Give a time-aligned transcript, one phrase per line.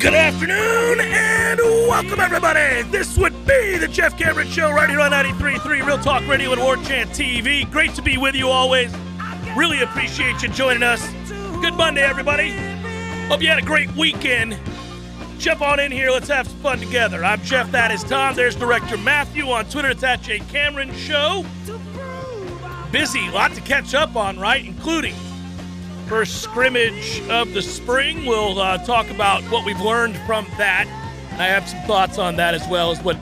[0.00, 2.84] Good afternoon and welcome everybody.
[2.84, 6.62] This would be the Jeff Cameron Show right here on 93.3 Real Talk Radio and
[6.62, 7.70] War Chant TV.
[7.70, 8.90] Great to be with you always.
[9.54, 11.06] Really appreciate you joining us.
[11.60, 12.52] Good Monday, everybody.
[13.28, 14.58] Hope you had a great weekend.
[15.36, 16.10] Jump on in here.
[16.10, 17.22] Let's have some fun together.
[17.22, 17.70] I'm Jeff.
[17.70, 18.34] That is Tom.
[18.34, 19.90] There's Director Matthew on Twitter.
[19.90, 21.44] It's at Jay Cameron Show.
[22.90, 23.28] Busy.
[23.28, 24.64] lot to catch up on, right?
[24.64, 25.14] Including
[26.10, 28.26] first scrimmage of the spring.
[28.26, 30.88] We'll uh, talk about what we've learned from that.
[31.30, 33.16] And I have some thoughts on that as well as what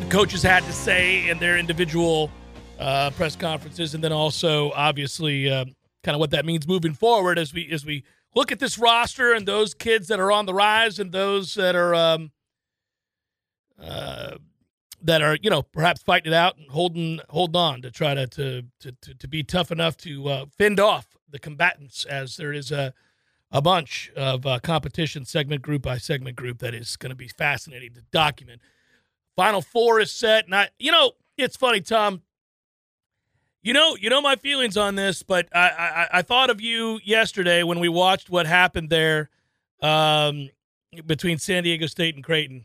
[0.00, 2.32] the coaches had to say in their individual
[2.80, 5.64] uh, press conferences, and then also obviously uh,
[6.02, 8.02] kind of what that means moving forward as we as we
[8.34, 11.76] look at this roster and those kids that are on the rise and those that
[11.76, 12.32] are um,
[13.80, 14.32] uh,
[15.00, 18.26] that are you know perhaps fighting it out and holding holding on to try to
[18.26, 22.70] to to, to, be tough enough to uh, fend off the combatants as there is
[22.70, 22.94] a
[23.54, 27.28] a bunch of uh, competition segment group by segment group that is going to be
[27.28, 28.62] fascinating to document.
[29.36, 32.22] Final four is set, and I, you know, it's funny, Tom.
[33.62, 36.98] You know, you know my feelings on this, but I, I, I thought of you
[37.04, 39.28] yesterday when we watched what happened there
[39.82, 40.48] um,
[41.04, 42.64] between San Diego State and Creighton,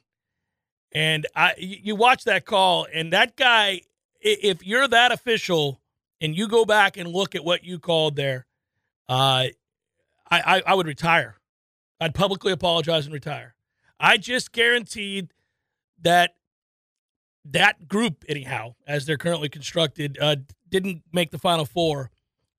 [0.94, 3.82] and I, you watch that call, and that guy,
[4.22, 5.82] if you're that official,
[6.22, 8.47] and you go back and look at what you called there,
[9.10, 9.54] uh, I,
[10.32, 11.38] I, I would retire.
[12.00, 13.56] I'd publicly apologize and retire.
[14.00, 15.34] I just guaranteed
[16.02, 16.36] that
[17.46, 20.36] that group, anyhow, as they're currently constructed, uh,
[20.70, 22.12] didn't make the final four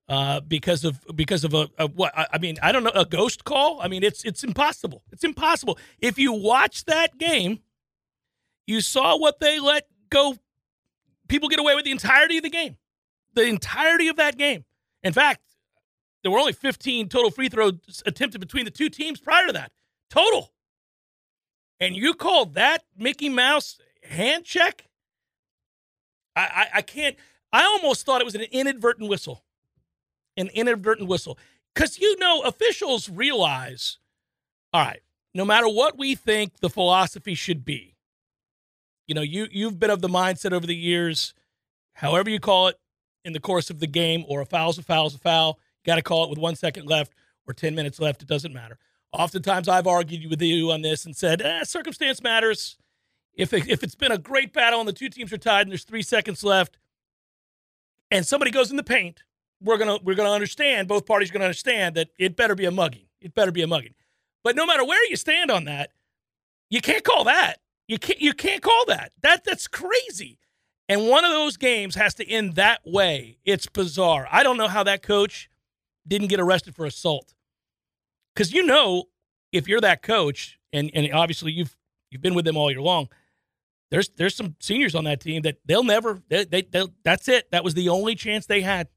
[0.08, 3.44] uh, because of because of a, a, what I mean I don't know a ghost
[3.44, 3.80] call.
[3.80, 5.02] I mean it's it's impossible.
[5.12, 5.78] It's impossible.
[6.00, 7.60] If you watch that game,
[8.66, 10.36] you saw what they let go.
[11.28, 12.78] People get away with the entirety of the game,
[13.34, 14.64] the entirety of that game.
[15.02, 15.42] In fact,
[16.22, 19.72] there were only 15 total free throws attempted between the two teams prior to that.
[20.10, 20.52] Total.
[21.80, 24.86] And you called that Mickey Mouse hand check?
[26.34, 27.16] I, I, I can't.
[27.52, 29.44] I almost thought it was an inadvertent whistle.
[30.36, 31.38] An inadvertent whistle.
[31.74, 33.98] Because you know, officials realize,
[34.72, 35.00] all right,
[35.34, 37.94] no matter what we think the philosophy should be,
[39.06, 41.34] you know, you you've been of the mindset over the years,
[41.94, 42.76] however you call it,
[43.24, 45.58] in the course of the game, or a foul's a foul's a foul.
[45.84, 47.12] Got to call it with one second left
[47.46, 48.22] or 10 minutes left.
[48.22, 48.78] It doesn't matter.
[49.12, 52.76] Oftentimes, I've argued with you on this and said, eh, circumstance matters.
[53.34, 55.70] If, it, if it's been a great battle and the two teams are tied and
[55.70, 56.76] there's three seconds left
[58.10, 59.22] and somebody goes in the paint,
[59.60, 62.70] we're gonna we're gonna understand, both parties are gonna understand that it better be a
[62.70, 63.06] mugging.
[63.20, 63.94] It better be a mugging.
[64.44, 65.90] But no matter where you stand on that,
[66.70, 67.56] you can't call that.
[67.88, 69.12] You can't you can't call that.
[69.22, 70.38] That that's crazy.
[70.88, 73.38] And one of those games has to end that way.
[73.44, 74.26] It's bizarre.
[74.30, 75.50] I don't know how that coach
[76.08, 77.34] didn't get arrested for assault.
[78.34, 79.04] Because you know,
[79.52, 81.76] if you're that coach, and and obviously you've
[82.10, 83.08] you've been with them all year long,
[83.90, 86.66] there's there's some seniors on that team that they'll never they, they
[87.04, 87.50] that's it.
[87.50, 88.88] That was the only chance they had.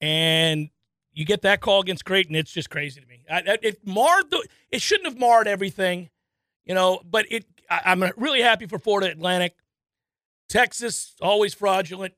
[0.00, 0.70] And
[1.12, 3.24] you get that call against Creighton, it's just crazy to me.
[3.30, 6.10] I, it marred the, it shouldn't have marred everything,
[6.64, 7.00] you know.
[7.08, 9.54] But it, I, I'm really happy for Florida Atlantic.
[10.48, 12.14] Texas always fraudulent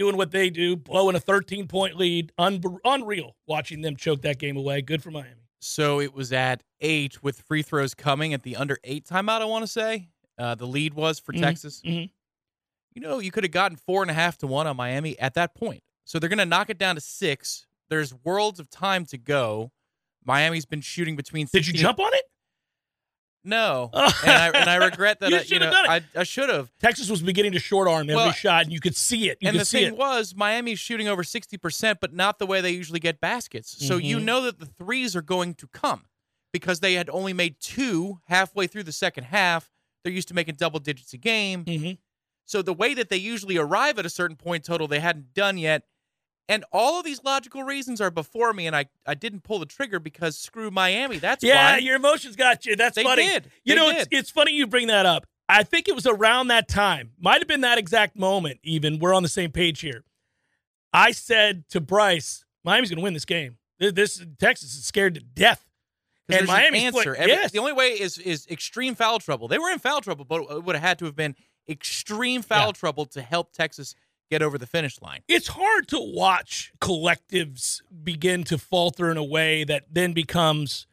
[0.00, 2.32] doing what they do, blowing a 13 point lead.
[2.38, 4.80] Un- unreal watching them choke that game away.
[4.82, 5.34] Good for Miami.
[5.60, 9.44] So it was at eight with free throws coming at the under eight timeout, I
[9.44, 10.08] want to say.
[10.38, 11.40] Uh, the lead was for Mhm.
[11.40, 11.82] Texas.
[11.84, 12.06] Mm-hmm.
[12.94, 15.34] You know, you could have gotten four and a half to one on Miami at
[15.34, 15.82] that point.
[16.06, 17.66] So they're going to knock it down to six.
[17.90, 19.70] There's worlds of time to go.
[20.24, 21.46] Miami's been shooting between.
[21.52, 22.24] Did you jump on it?
[23.42, 25.30] No, and I, and I regret that.
[25.30, 26.02] You I, you should have know, done it.
[26.16, 26.70] I, I should have.
[26.78, 29.38] Texas was beginning to short arm every Well, shot, and you could see it.
[29.40, 29.96] You and could the see thing it.
[29.96, 33.86] was, Miami's shooting over 60%, but not the way they usually get baskets.
[33.86, 34.24] So you Mhm.
[34.24, 36.04] know that the threes are going to come
[36.52, 39.70] because they had only made two halfway through the second half.
[40.04, 41.64] They're used to making double digits a game.
[41.64, 41.98] Mhm.
[42.44, 45.56] So the way that they usually arrive at a certain point total, they hadn't done
[45.56, 45.84] yet.
[46.50, 49.66] And all of these logical reasons are before me, and I, I didn't pull the
[49.66, 51.18] trigger because screw Miami.
[51.18, 51.78] That's Yeah, why.
[51.78, 52.74] your emotions got you.
[52.76, 53.24] That's They funny.
[53.24, 53.50] did.
[53.64, 54.18] You They know, it's, did.
[54.18, 55.26] it's funny you bring that up.
[55.48, 58.98] I think it was around that time, might have been that exact moment, even.
[58.98, 60.04] We're on the same page here.
[60.92, 63.56] I said to Bryce, Miami's going to win this game.
[63.78, 65.64] This, this Texas is scared to death.
[66.28, 67.14] And Miami's answer.
[67.14, 67.50] play- Every- yes.
[67.52, 69.48] The only way is is extreme foul trouble.
[69.48, 71.34] They were in foul trouble, but it would have had to have been
[71.68, 72.72] extreme foul Yeah.
[72.72, 73.94] trouble to help Texas
[74.30, 75.20] get over the finish line.
[75.28, 80.86] it's hard to watch collectives begin to falter in a way that then becomes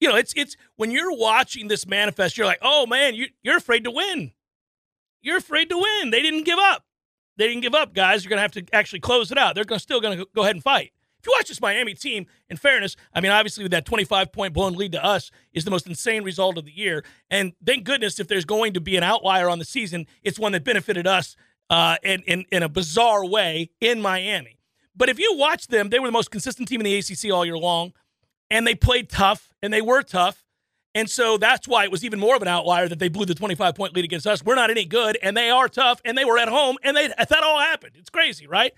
[0.00, 3.56] you know it's it's when you're watching this manifest you're like oh man you, you're
[3.56, 4.32] afraid to win.
[5.22, 6.10] You're afraid to win.
[6.10, 6.84] They didn't give up.
[7.36, 8.24] They didn't give up guys.
[8.24, 9.54] You're to have to actually close it out.
[9.54, 10.92] They're gonna, still to go ahead and fight.
[11.18, 14.54] If you watch this miami team in fairness i mean obviously with that 25 point
[14.54, 17.04] blown lead to us is the most insane result of the year.
[17.30, 20.52] And thank goodness if there's going to be an outlier on the season it's one
[20.52, 21.36] that benefited us
[21.70, 24.58] uh, in, in, in a bizarre way in Miami.
[24.94, 27.46] But if you watch them, they were the most consistent team in the ACC all
[27.46, 27.92] year long,
[28.50, 30.44] and they played tough, and they were tough.
[30.94, 33.34] And so that's why it was even more of an outlier that they blew the
[33.34, 34.44] 25 point lead against us.
[34.44, 37.06] We're not any good, and they are tough, and they were at home, and they
[37.08, 37.92] that all happened.
[37.96, 38.72] It's crazy, right?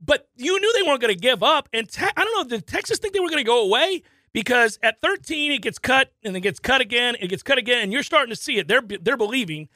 [0.00, 1.68] But you knew they weren't going to give up.
[1.72, 4.02] And te- I don't know, did Texas think they were going to go away?
[4.32, 7.82] Because at 13, it gets cut, and it gets cut again, it gets cut again,
[7.82, 8.66] and you're starting to see it.
[8.66, 9.68] They're they're believing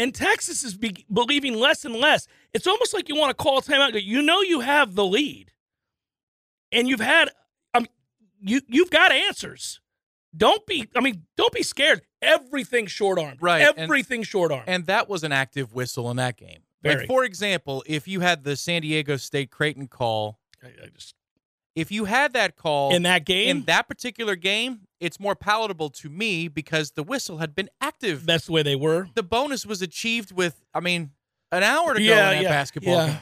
[0.00, 2.26] and Texas is be- believing less and less.
[2.54, 4.02] It's almost like you want to call timeout.
[4.02, 5.52] You know you have the lead,
[6.72, 7.30] and you've had,
[7.74, 7.86] um,
[8.40, 9.80] you you've got answers.
[10.34, 12.02] Don't be, I mean, don't be scared.
[12.22, 14.64] Everything short armed, Right, Everything short armed.
[14.68, 16.60] And that was an active whistle in that game.
[16.82, 17.00] Very.
[17.00, 21.14] Like for example, if you had the San Diego State Creighton call, I, I just,
[21.74, 25.90] if you had that call in that game, in that particular game, it's more palatable
[25.90, 28.26] to me because the whistle had been active.
[28.26, 29.08] that's the way they were.
[29.14, 31.10] the bonus was achieved with, I mean,
[31.52, 33.06] an hour to go Yeah, in that yeah, basketball yeah.
[33.06, 33.18] game.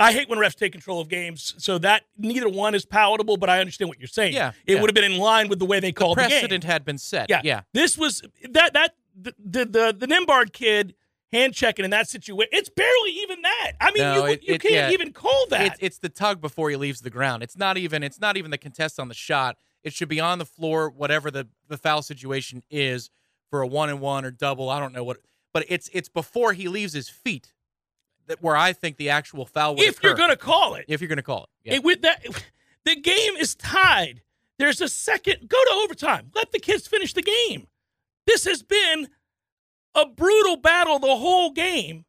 [0.00, 3.36] I hate when refs take control of games, so that neither one is palatable.
[3.36, 4.34] But I understand what you're saying.
[4.34, 4.80] Yeah, it yeah.
[4.80, 6.30] would have been in line with the way they called the, game.
[6.30, 7.30] Precedent had been set.
[7.30, 7.60] Yeah, yeah.
[7.72, 10.94] This was that that the the the, the Nembhard kid
[11.34, 12.48] hand checking in that situation.
[12.52, 13.72] It's barely even that.
[13.80, 14.90] I mean, No, you it- you it- can't yeah.
[14.90, 15.66] even call that.
[15.66, 17.42] It's, it's the tug before he leaves the ground.
[17.42, 19.56] It's not even it's not even the contest on the shot.
[19.82, 23.10] It should be on the floor, whatever the, the foul situation is
[23.50, 24.70] for a one and one or double.
[24.70, 25.18] I don't know what,
[25.52, 27.52] but it's it's before he leaves his feet
[28.26, 31.00] that where I think the actual foul would if you're going to call it, if
[31.02, 31.50] you're gonna call it.
[31.64, 31.74] Yeah.
[31.74, 32.24] it with that,
[32.84, 34.22] the game is tied.
[34.58, 35.48] There's a second.
[35.48, 36.30] Go to overtime.
[36.34, 37.66] Let the kids finish the game.
[38.26, 39.08] This has been
[39.94, 42.04] a brutal battle the whole game.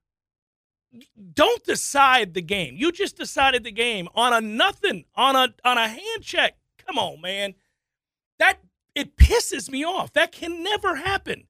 [1.34, 2.76] Don't decide the game.
[2.78, 6.58] You just decided the game on a nothing, on a on a hand check.
[6.86, 7.56] Come on, man.
[8.40, 8.60] That
[8.94, 10.14] it pisses me off.
[10.14, 11.48] That can never happen.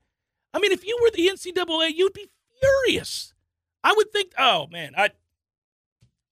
[0.53, 2.29] I mean, if you were the NCAA, you'd be
[2.59, 3.33] furious.
[3.83, 5.11] I would think, oh man, I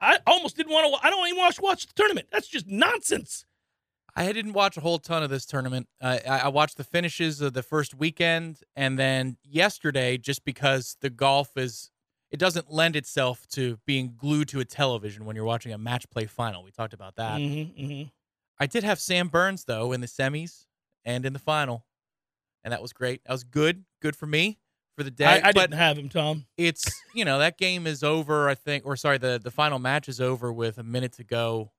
[0.02, 1.06] I almost didn't want to.
[1.06, 2.28] I don't even watch watch the tournament.
[2.32, 3.46] That's just nonsense.
[4.16, 5.88] I didn't watch a whole ton of this tournament.
[6.00, 10.98] Uh, I, I watched the finishes of the first weekend, and then yesterday, just because
[11.02, 11.90] the golf is,
[12.30, 16.08] it doesn't lend itself to being glued to a television when you're watching a match
[16.12, 16.64] play final.
[16.64, 17.40] We talked about that.
[17.40, 18.12] Mhm, mhm.
[18.60, 20.66] I did have Sam Burns though in the semis
[21.04, 21.86] and in the final,
[22.64, 23.24] and that was great.
[23.26, 24.60] That was good, good for me
[24.96, 25.26] for the day.
[25.26, 26.46] I, I didn't have him, Tom.
[26.56, 28.48] it's you know that game is over.
[28.48, 31.72] I think, or sorry, the the final match is over with a minute to go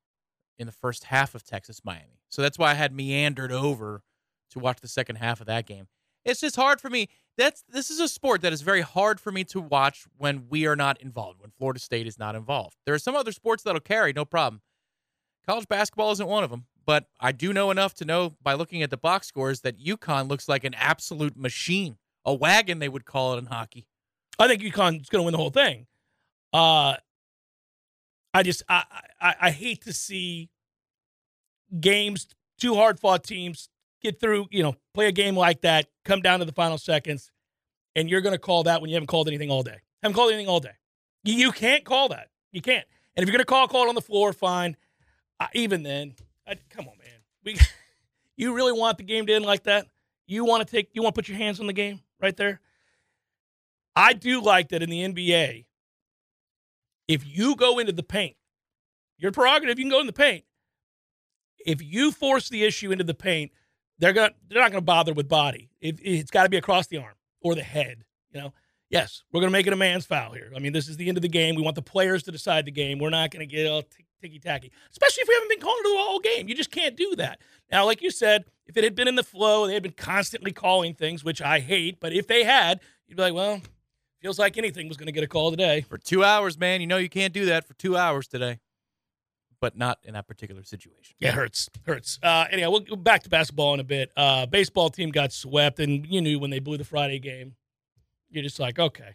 [0.58, 2.20] in the first half of Texas Miami.
[2.28, 4.02] So that's why I had meandered over
[4.50, 5.88] to watch the second half of that game.
[6.24, 7.08] It's just hard for me.
[7.36, 10.66] That's this is a sport that is very hard for me to watch when we
[10.66, 11.40] are not involved.
[11.40, 12.76] When Florida State is not involved.
[12.86, 14.62] There are some other sports that'll carry, no problem.
[15.46, 18.82] College basketball isn't one of them, but I do know enough to know by looking
[18.82, 23.04] at the box scores that UConn looks like an absolute machine, a wagon they would
[23.04, 23.86] call it in hockey.
[24.38, 25.86] I think UConn's going to win the whole thing.
[26.52, 26.96] Uh,
[28.34, 28.82] I just I,
[29.20, 30.50] I I hate to see
[31.80, 32.26] games,
[32.58, 33.68] two hard fought teams
[34.02, 34.48] get through.
[34.50, 37.30] You know, play a game like that, come down to the final seconds,
[37.94, 39.78] and you're going to call that when you haven't called anything all day.
[40.02, 40.74] Haven't called anything all day.
[41.22, 42.28] You, you can't call that.
[42.52, 42.84] You can't.
[43.16, 44.32] And if you're going to call, call it on the floor.
[44.32, 44.76] Fine.
[45.52, 46.14] Even then,
[46.46, 47.20] I, come on, man.
[47.44, 47.56] We,
[48.36, 49.86] you really want the game to end like that?
[50.26, 50.90] You want to take?
[50.92, 52.60] You want to put your hands on the game right there?
[53.94, 55.66] I do like that in the NBA.
[57.08, 58.36] If you go into the paint,
[59.18, 60.44] your prerogative, you can go in the paint.
[61.66, 63.52] If you force the issue into the paint,
[63.98, 65.70] they're to they're not to bother with body.
[65.80, 68.04] It, it's got to be across the arm or the head.
[68.32, 68.52] You know,
[68.90, 70.50] yes, we're to make it a man's foul here.
[70.54, 71.54] I mean, this is the end of the game.
[71.54, 72.98] We want the players to decide the game.
[72.98, 73.84] We're not to get all
[74.20, 76.48] ticky tacky, especially if we haven't been calling it the whole game.
[76.48, 77.40] You just can't do that.
[77.70, 80.52] Now, like you said, if it had been in the flow, they had been constantly
[80.52, 82.00] calling things, which I hate.
[82.00, 83.60] But if they had, you'd be like, well,
[84.24, 85.82] feels like anything was going to get a call today.
[85.82, 88.58] For two hours, man, you know you can't do that for two hours today.
[89.60, 91.14] But not in that particular situation.
[91.18, 92.18] Yeah, hurts, hurts.
[92.22, 94.10] Uh, anyhow, we'll go back to basketball in a bit.
[94.16, 97.54] Uh, baseball team got swept, and you knew when they blew the Friday game.
[98.30, 99.14] You're just like, okay,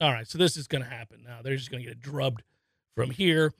[0.00, 1.40] all right, so this is going to happen now.
[1.42, 2.42] They're just going to get drubbed
[2.96, 3.52] from here,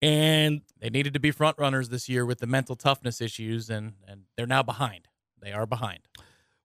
[0.00, 3.94] and They needed to be front runners this year with the mental toughness issues, and
[4.06, 5.08] and they're now behind.
[5.40, 6.00] They are behind.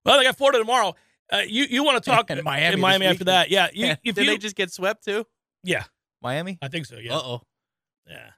[0.04, 0.94] well, they got Florida tomorrow.
[1.30, 3.50] Uh, you you want to talk And Miami in Miami after that?
[3.50, 5.26] Yeah, you, if Did you they just get swept too?
[5.62, 5.84] yeah,
[6.22, 6.58] Miami.
[6.62, 6.96] I think so.
[6.96, 7.42] Yeah, Uh oh.
[8.06, 8.30] Yeah.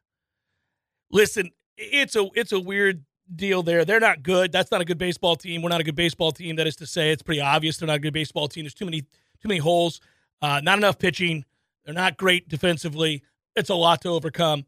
[1.11, 3.05] Listen, it's a it's a weird
[3.35, 3.85] deal there.
[3.85, 4.53] They're not good.
[4.53, 5.63] That's not a good baseball team.
[5.63, 6.57] We're not a good baseball team.
[6.57, 8.65] That is to say, it's pretty obvious they're not a good baseball team.
[8.65, 10.01] There's too many too many holes.
[10.43, 11.45] Uh, not enough pitching.
[11.85, 13.23] They're not great defensively.
[13.57, 14.65] It's a lot to overcome.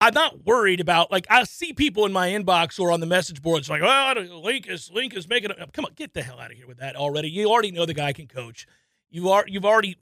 [0.00, 3.42] I'm not worried about like I see people in my inbox or on the message
[3.42, 5.50] boards like, oh, Link is Link is making.
[5.72, 7.28] Come on, get the hell out of here with that already.
[7.28, 8.66] You already know the guy can coach.
[9.10, 9.96] You are you've already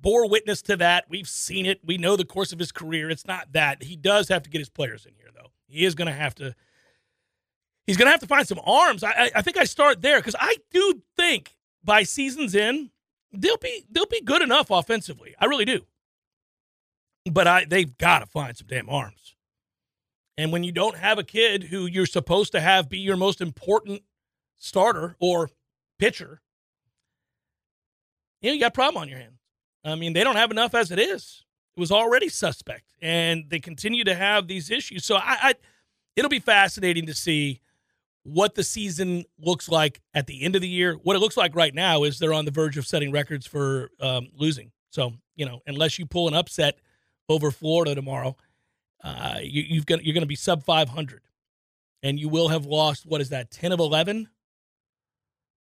[0.00, 1.04] bore witness to that.
[1.08, 1.80] We've seen it.
[1.84, 3.08] We know the course of his career.
[3.08, 5.50] It's not that he does have to get his players in here though.
[5.68, 6.54] He is going to have to.
[7.86, 9.04] He's going to have to find some arms.
[9.04, 12.90] I, I, I think I start there because I do think by season's end
[13.32, 15.36] they'll be they'll be good enough offensively.
[15.38, 15.86] I really do.
[17.30, 19.35] But I they've got to find some damn arms.
[20.38, 23.40] And when you don't have a kid who you're supposed to have be your most
[23.40, 24.02] important
[24.56, 25.50] starter or
[25.98, 26.40] pitcher,
[28.40, 29.40] you know, you got a problem on your hands.
[29.84, 31.44] I mean, they don't have enough as it is.
[31.76, 35.04] It was already suspect, and they continue to have these issues.
[35.04, 35.54] So I, I
[36.16, 37.60] it'll be fascinating to see
[38.24, 40.94] what the season looks like at the end of the year.
[40.94, 43.90] What it looks like right now is they're on the verge of setting records for
[44.00, 44.72] um, losing.
[44.90, 46.78] So you know, unless you pull an upset
[47.28, 48.36] over Florida tomorrow,
[49.02, 51.22] uh, you, you've got you're going to be sub 500,
[52.02, 54.28] and you will have lost what is that 10 of 11?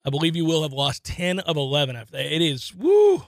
[0.04, 2.18] I believe you will have lost 10 of 11 after.
[2.18, 3.22] It is woo.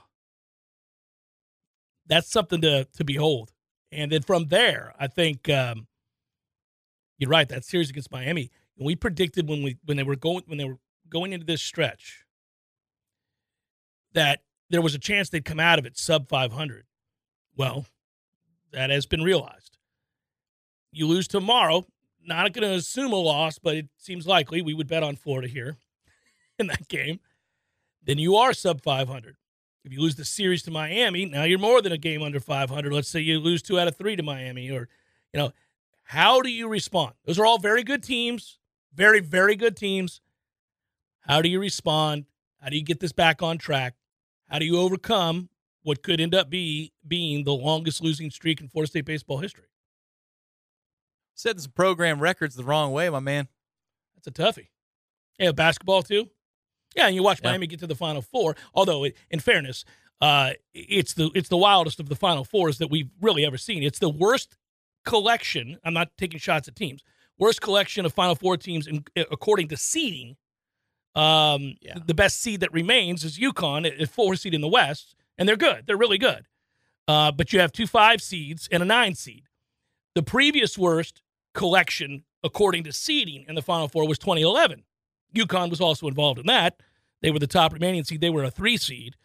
[2.07, 3.53] That's something to to behold.
[3.93, 5.87] And then from there, I think um,
[7.19, 7.49] you're right.
[7.49, 10.65] That series against Miami, and we predicted when we when they were going when they
[10.65, 12.25] were going into this stretch
[14.15, 16.85] that there was a chance they'd come out of it sub 500.
[17.57, 17.87] Well,
[18.73, 19.74] that has been realized.
[20.95, 21.87] You lose tomorrow,
[22.25, 25.49] not going to assume a loss, but it seems likely we would bet on Florida
[25.49, 25.77] here
[26.59, 27.21] in that game.
[28.03, 29.37] Then you are sub 500.
[29.85, 32.93] If you lose the series to Miami, now you're more than a game under 500.
[32.93, 34.89] Let's say you lose two out of three to Miami, or,
[35.33, 35.53] you know,
[36.05, 37.15] how do you respond?
[37.25, 38.59] Those are all very good teams,
[38.95, 40.21] very, very good teams.
[41.21, 42.27] How do you respond?
[42.63, 43.95] How do you get this back on track?
[44.49, 45.49] How do you overcome
[45.83, 49.65] what could end up be being the longest losing streak in Florida State baseball history?
[51.35, 53.49] Setting some program records the wrong way, my man.
[54.15, 54.69] That's a toughie.
[55.39, 56.31] Yeah, basketball too.
[56.97, 57.51] Yeah, and you watch Yeah.
[57.51, 58.57] Miami get to the Final Four.
[58.73, 59.85] Although, in fairness,
[60.21, 63.83] uh, it's the it's the wildest of the Final Fours that we've really ever seen.
[63.83, 64.57] It's the worst
[65.05, 65.79] collection.
[65.85, 67.03] I'm not taking shots at teams.
[67.37, 70.37] Worst collection of Final Four teams, in, according to seeding.
[71.17, 71.99] Um, Yeah.
[72.05, 75.57] the best seed that remains is UConn, a four seed in the West, and they're
[75.57, 75.87] good.
[75.87, 76.47] They're really good.
[77.07, 79.45] Uh, but you have two five seeds and a nine seed.
[80.15, 81.23] The previous worst
[81.55, 84.83] collection, according to seeding in the Final Four, was 2011.
[85.35, 86.81] UConn was also involved in that.
[87.23, 88.21] They were the top remaining seed.
[88.21, 89.17] They were a three seed,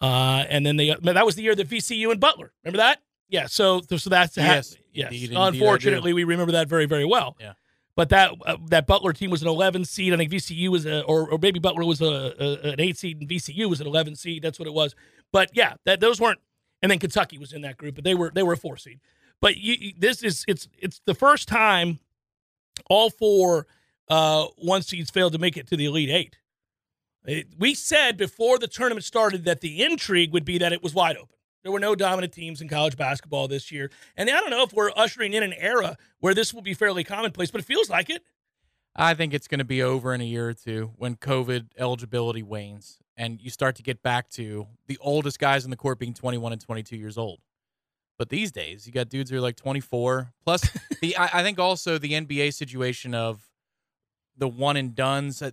[0.00, 2.52] uh, and then they that was the year that VCU and Butler.
[2.64, 3.00] Remember that?
[3.28, 3.46] Yeah.
[3.46, 5.12] So so that's Yes, yes.
[5.12, 7.36] indeed, indeed Unfortunately, we remember that very very well.
[7.40, 7.52] Yeah.
[7.96, 10.12] But that uh, that Butler team was an 11 seed.
[10.12, 13.20] I think VCU was a, or, or maybe Butler was a, a an eight seed,
[13.20, 14.42] and VCU was an 11 seed.
[14.42, 14.96] That's what it was.
[15.30, 16.40] But yeah, that those weren't.
[16.82, 19.00] And then Kentucky was in that group, but they were they were a four seed.
[19.40, 21.98] But you, this is it's it's the first time
[22.88, 23.66] all four
[24.08, 26.38] uh, one seeds failed to make it to the Elite Eight.
[27.26, 30.94] It- we said before the tournament started that the intrigue would be that it was
[30.94, 31.36] wide open.
[31.62, 33.90] There were no dominant teams in college basketball this year.
[34.18, 37.04] And I don't know if we're ushering in an era where this will be fairly
[37.04, 38.22] commonplace, but it feels like it.
[38.94, 42.42] I think it's going to be over in a year or two when COVID eligibility
[42.42, 46.12] wanes and you start to get back to the oldest guys in the court being
[46.12, 47.40] 21 and 22 years old.
[48.18, 50.32] But these days, you got dudes who are like 24.
[50.44, 53.48] Plus, the I, I think also the NBA situation of
[54.36, 55.42] the one and duns.
[55.42, 55.50] uh,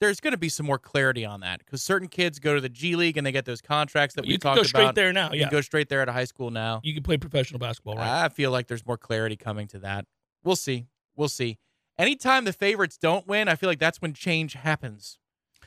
[0.00, 2.68] There's going to be some more clarity on that because certain kids go to the
[2.68, 5.12] G League and they get those contracts that we you can talked go straight there
[5.12, 5.32] now.
[5.32, 5.44] You Yeah.
[5.48, 6.80] can go straight there at a high school now.
[6.84, 8.24] you can play professional basketball, right?
[8.24, 10.06] I feel like there's more clarity coming to that.
[10.44, 10.86] We'll see.
[11.16, 11.58] We'll see.
[11.98, 15.18] Anytime the favorites don't win, I feel like that's when change happens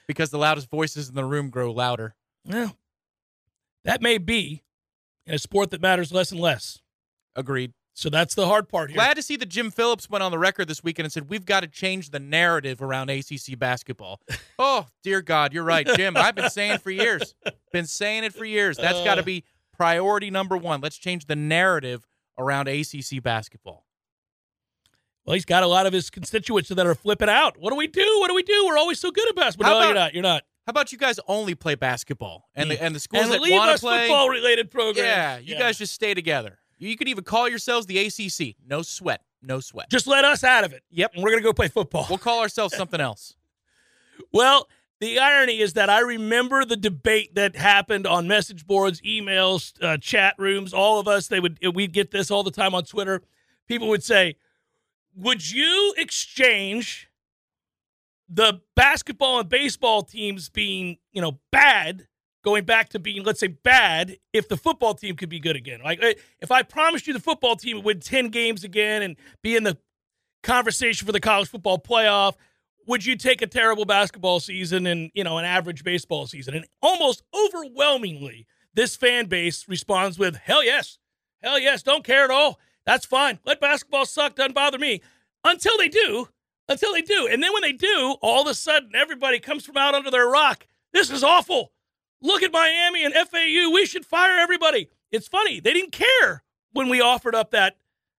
[0.08, 2.16] because the loudest voices in the room grow louder.
[2.46, 2.70] Yeah,
[3.84, 4.64] that may be
[5.30, 6.80] in a sport that matters less and less.
[7.36, 7.74] Agreed.
[7.94, 8.96] So that's the hard part here.
[8.96, 11.46] Glad to see that Jim Phillips went on the record this weekend and said, We've
[11.46, 14.22] got to change the narrative around ACC basketball.
[14.60, 16.16] oh, dear God, you're right, Jim.
[16.18, 17.34] I've been saying for years.
[17.74, 18.78] Been saying it for years.
[18.78, 19.26] That's got to Uh.
[19.26, 19.44] be
[19.74, 20.82] priority number one.
[20.82, 22.08] Let's change the narrative
[22.38, 23.86] around ACC basketball.
[25.26, 27.58] Well, he's got a lot of his constituents that are flipping out.
[27.60, 28.18] What do we do?
[28.20, 28.66] What do we do?
[28.66, 29.72] We're always so good at basketball.
[29.74, 30.14] How no, you're not.
[30.16, 30.44] You're not.
[30.70, 33.76] How about you guys only play basketball and the and the schools and that want
[33.76, 34.02] to play?
[34.02, 35.00] football related programs.
[35.00, 36.60] Yeah, you guys just stay together.
[36.78, 38.56] You could even call yourselves the ACC.
[38.68, 39.24] No sweat.
[39.42, 39.90] No sweat.
[39.90, 40.84] just let us out of it.
[40.92, 41.16] Yep.
[41.16, 42.06] And we're gonna go play football.
[42.08, 43.36] We'll call ourselves something else.
[44.32, 44.68] Well,
[45.00, 49.98] the irony is that I remember the debate that happened on message boards, emails, uh,
[49.98, 50.72] chat rooms.
[50.72, 53.24] All of us, they would we'd get this all the time on Twitter.
[53.68, 54.36] People would say,
[55.16, 57.09] "Would you exchange
[58.30, 62.08] the basketball and baseball teams being, you know, bad,
[62.44, 65.82] going back to being, let's say, bad, if the football team could be good again?
[65.84, 69.16] Like, eh, if I promised you the football team would win ten games again and
[69.42, 69.78] be in the
[70.44, 72.36] conversation for the college football playoff."
[72.88, 76.56] would you take a terrible basketball season and you know an average baseball season?
[76.56, 80.98] And almost overwhelmingly this fan base responds with hell yes.
[81.42, 81.84] Hell yes.
[81.84, 82.60] Don't care at all.
[82.86, 83.40] That's fine.
[83.46, 84.36] Let basketball suck.
[84.36, 85.02] Doesn't bother me.
[85.44, 86.28] Until they do
[86.70, 89.78] until they do and then when they do all of a sudden everybody comes from
[89.78, 91.72] out under their rock this is awful
[92.22, 96.88] look at miami and fau we should fire everybody it's funny they didn't care when
[96.88, 97.76] we offered up that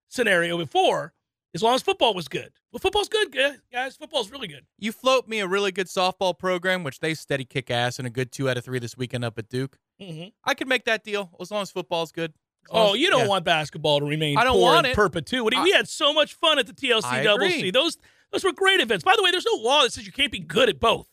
[0.09, 1.15] scenario before
[1.55, 3.35] as long as football was good well, football's good,
[3.73, 3.97] guys.
[3.97, 4.65] Football's really good.
[4.79, 8.11] You float me a really good softball program, which they steady kick ass, and a
[8.11, 9.77] good two out of three this weekend up at Duke.
[10.01, 10.29] Mm-hmm.
[10.45, 12.33] I could make that deal as long as football's good.
[12.71, 13.27] Oh, as- you don't yeah.
[13.27, 14.95] want basketball to remain I don't poor want in it.
[14.95, 15.57] perpetuity.
[15.57, 17.49] I- we had so much fun at the TLC Double.
[17.49, 17.73] C.
[17.73, 17.99] Those
[18.33, 19.05] those were great events.
[19.05, 21.09] By the way, there's no law that says you can't be good at both.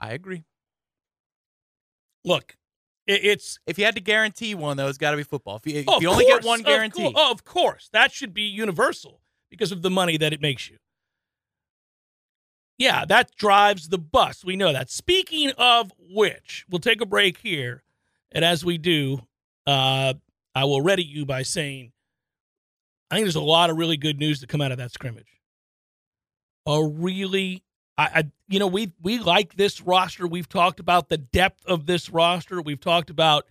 [0.00, 0.44] I agree.
[2.24, 2.56] Look,
[3.06, 5.56] it, it's If you had to guarantee one, though, it's got to be football.
[5.56, 8.42] If you, if of you only get one guarantee, oh, of course, that should be
[8.42, 10.76] universal because of the money that it makes you.
[12.76, 14.44] Yeah, that drives the bus.
[14.44, 14.88] We know that.
[14.88, 17.82] Speaking of which, we'll take a break here,
[18.30, 19.26] and as we do,
[19.66, 20.14] uh,
[20.54, 21.92] I will ready you by saying,
[23.10, 25.37] I think there's a lot of really good news to come out of that scrimmage.
[26.68, 27.64] A really,
[27.96, 30.26] I, I you know, we we like this roster.
[30.26, 32.62] We've talked about the depth of this roster.
[32.62, 33.46] We've talked about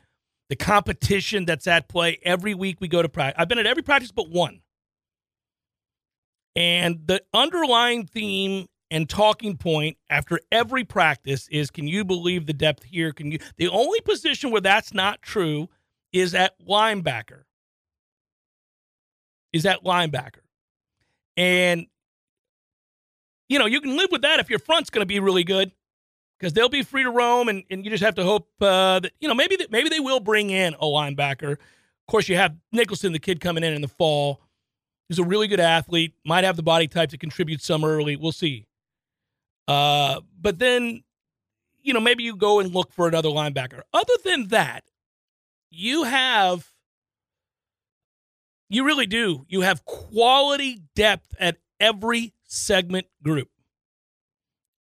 [0.50, 3.42] the competition that's at play every week we go to practice.
[3.42, 4.62] I've been at every practice but one.
[6.56, 12.54] And the underlying theme and talking point after every practice is can you believe the
[12.54, 13.12] depth here?
[13.12, 15.70] Can you the only position where that's not true
[16.14, 17.44] is at linebacker.
[19.54, 20.42] Is at linebacker.
[21.36, 21.88] And
[23.50, 25.72] you know, you can live with that if your front's going to be really good
[26.38, 29.12] because they'll be free to roam, and, and you just have to hope uh, that
[29.20, 31.54] you know maybe that maybe they will bring in a linebacker.
[31.54, 34.42] Of course, you have Nicholson, the kid coming in in the fall.
[35.10, 36.14] He's a really good athlete.
[36.26, 38.16] Might have the body type to contribute some early.
[38.16, 38.66] We'll see.
[39.68, 41.04] Uh, but then,
[41.82, 43.82] you know, maybe you go and look for another linebacker.
[43.94, 44.84] Other than that,
[45.70, 46.72] you have.
[48.70, 49.46] You really do.
[49.48, 53.50] You have quality depth at every segment group.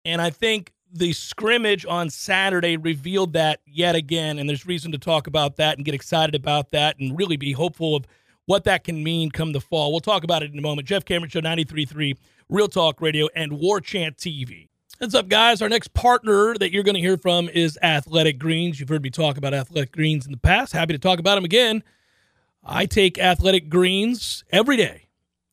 [0.05, 4.39] And I think the scrimmage on Saturday revealed that yet again.
[4.39, 7.53] And there's reason to talk about that and get excited about that and really be
[7.53, 8.07] hopeful of
[8.47, 9.91] what that can mean come the fall.
[9.91, 10.89] We'll talk about it in a moment.
[10.89, 12.17] Jeff Cameron Show 93.3,
[12.49, 14.69] Real Talk Radio, and War Chant TV.
[14.97, 15.61] What's up, guys?
[15.61, 18.81] Our next partner that you're going to hear from is Athletic Greens.
[18.81, 20.73] You've heard me talk about Athletic Greens in the past.
[20.73, 21.85] Happy to talk about them again.
[22.65, 25.08] I take Athletic Greens every day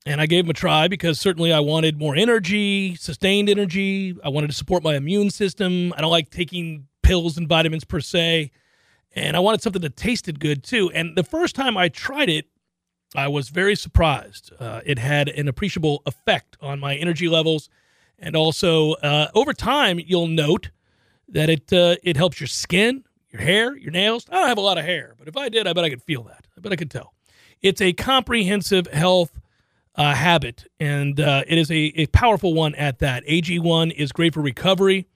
[0.06, 4.16] and I gave them a try because certainly I wanted more energy, sustained energy.
[4.24, 5.94] I wanted to support my immune system.
[5.98, 8.52] I don't like taking pills and vitamins per se.
[9.16, 10.92] And I wanted something that tasted good too.
[10.94, 12.48] And the first time I tried it,
[13.16, 14.52] I was very surprised.
[14.60, 17.70] Uh, it had an appreciable effect on my energy levels.
[18.20, 20.70] And also, uh, over time, you'll note
[21.30, 24.26] that it uh, it helps your skin, your hair, your nails.
[24.30, 26.04] I don't have a lot of hair, but if I did, I bet I could
[26.04, 26.46] feel that.
[26.58, 27.14] I bet I could tell.
[27.62, 29.40] It's a comprehensive health
[29.98, 33.26] uh, habit, and uh, it is a, a powerful one at that.
[33.26, 35.08] AG1 is great for recovery.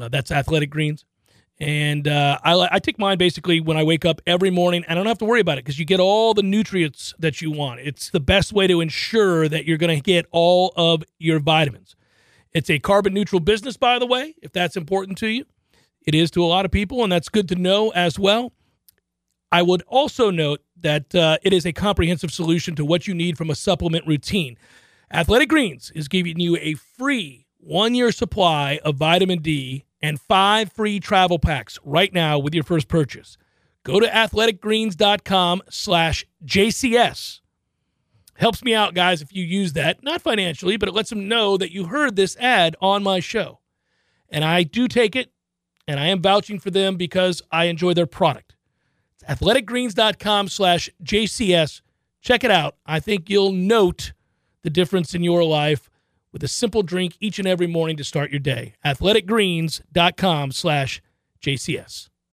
[0.00, 1.04] Uh, that's Athletic Greens.
[1.60, 4.84] And uh, I, I take mine basically when I wake up every morning.
[4.88, 7.52] I don't have to worry about it because you get all the nutrients that you
[7.52, 7.80] want.
[7.80, 11.94] It's the best way to ensure that you're going to get all of your vitamins.
[12.52, 15.44] It's a carbon neutral business, by the way, if that's important to you.
[16.04, 18.52] It is to a lot of people, and that's good to know as well.
[19.52, 23.36] I would also note that uh, it is a comprehensive solution to what you need
[23.36, 24.56] from a supplement routine.
[25.12, 30.72] Athletic Greens is giving you a free one year supply of vitamin D and five
[30.72, 33.36] free travel packs right now with your first purchase.
[33.84, 37.40] Go to athleticgreens.com slash JCS.
[38.36, 40.02] Helps me out, guys, if you use that.
[40.02, 43.60] Not financially, but it lets them know that you heard this ad on my show.
[44.30, 45.30] And I do take it,
[45.86, 48.56] and I am vouching for them because I enjoy their product
[49.28, 51.80] athleticgreens.com slash JCS.
[52.20, 52.76] Check it out.
[52.86, 54.12] I think you'll note
[54.62, 55.90] the difference in your life
[56.32, 58.74] with a simple drink each and every morning to start your day.
[58.84, 61.02] Athleticgreens.com slash
[61.42, 62.08] JCS.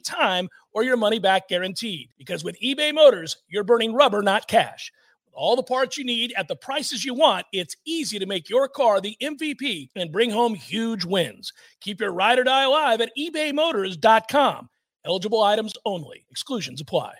[0.00, 2.10] time or your money back guaranteed.
[2.18, 4.92] Because with eBay Motors, you're burning rubber, not cash.
[5.26, 8.48] With all the parts you need at the prices you want, it's easy to make
[8.48, 11.52] your car the MVP and bring home huge wins.
[11.80, 14.68] Keep your ride or die alive at ebaymotors.com.
[15.04, 17.14] Eligible items only, exclusions apply.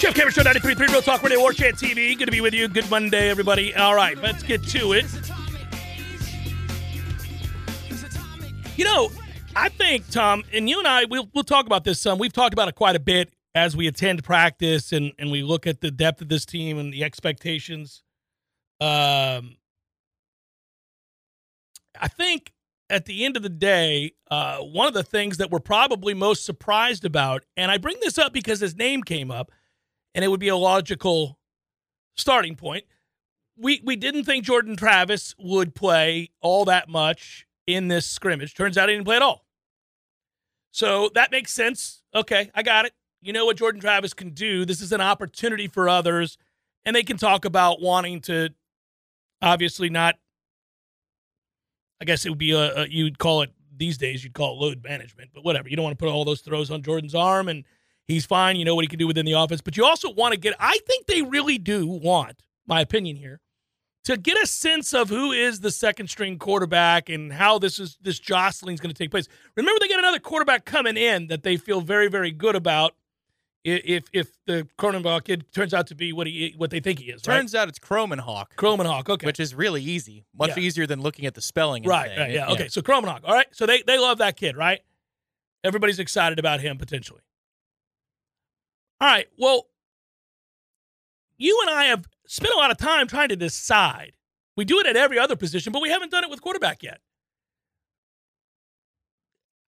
[0.00, 2.16] Jeff Cameron Show 93.3 Real Talk Radio War Chant TV.
[2.16, 2.68] Good to be with you.
[2.68, 3.74] Good Monday, everybody.
[3.74, 5.04] All right, let's get to it.
[8.80, 9.12] You know,
[9.54, 12.18] I think Tom and you and I we'll we'll talk about this some.
[12.18, 15.66] We've talked about it quite a bit as we attend practice and and we look
[15.66, 18.02] at the depth of this team and the expectations.
[18.80, 19.56] Um,
[22.00, 22.54] I think
[22.88, 26.46] at the end of the day, uh, one of the things that we're probably most
[26.46, 29.52] surprised about, and I bring this up because his name came up,
[30.14, 31.38] and it would be a logical
[32.16, 32.84] starting point.
[33.58, 38.54] We we didn't think Jordan Travis would play all that much in this scrimmage.
[38.54, 39.44] Turns out he didn't play at all.
[40.70, 42.02] So that makes sense.
[42.14, 42.92] Okay, I got it.
[43.20, 44.64] You know what Jordan Travis can do.
[44.64, 46.38] This is an opportunity for others,
[46.84, 48.50] and they can talk about wanting to
[49.42, 50.16] obviously not.
[52.00, 54.64] I guess it would be a, a you'd call it these days you'd call it
[54.64, 55.68] load management, but whatever.
[55.68, 57.64] You don't want to put all those throws on Jordan's arm, and
[58.06, 58.56] he's fine.
[58.56, 60.54] You know what he can do within the offense, but you also want to get.
[60.60, 63.40] I think they really do want, my opinion here,
[64.04, 67.98] to get a sense of who is the second string quarterback and how this is
[68.00, 69.28] this jostling is going to take place.
[69.56, 72.94] Remember, they got another quarterback coming in that they feel very very good about.
[73.62, 77.10] If if the Cronenbach kid turns out to be what he what they think he
[77.10, 77.60] is, Turns right?
[77.60, 80.62] out it's Kromenhoek, Kromenhoek, okay, which is really easy, much Yeah.
[80.62, 81.82] easier than looking at the spelling.
[81.82, 82.34] right, right, it.
[82.36, 82.68] yeah, okay.
[82.68, 83.48] So Kromenhoek, all right.
[83.52, 84.80] So they they love that kid, right?
[85.62, 87.20] Everybody's excited about him potentially.
[88.98, 89.66] All right, well,
[91.40, 94.12] you and I have spent a lot of time trying to decide.
[94.56, 97.00] We do it at every other position, but we haven't done it with quarterback yet.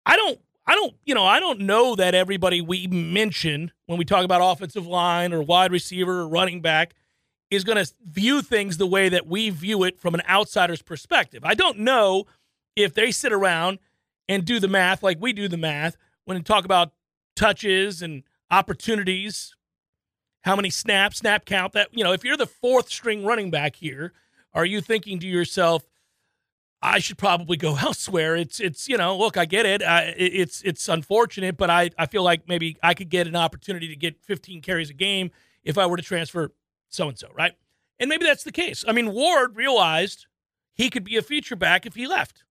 [0.06, 4.04] I don't I don't, you know, I don't know that everybody we mention when we
[4.04, 6.94] talk about offensive line or wide receiver or running back
[7.50, 11.42] is going to view things the way that we view it from an outsider's perspective.
[11.44, 12.24] I don't know
[12.76, 13.78] if they sit around
[14.28, 16.92] and do the math like we do the math when we talk about
[17.36, 19.54] touches and opportunities,
[20.44, 23.76] how many snaps, snap count that, you know, if you're the fourth string running back
[23.76, 24.12] here,
[24.52, 25.84] are you thinking to yourself,
[26.82, 28.36] I should probably go elsewhere.
[28.36, 29.82] It's it's you know, look, I get it.
[29.82, 33.88] I, it's it's unfortunate, but I I feel like maybe I could get an opportunity
[33.88, 35.30] to get 15 carries a game
[35.64, 36.52] if I were to transfer
[36.90, 37.54] so and so, right?
[37.98, 38.84] And maybe that's the case.
[38.86, 40.26] I mean, Ward realized
[40.74, 42.44] he could be a feature back if he left,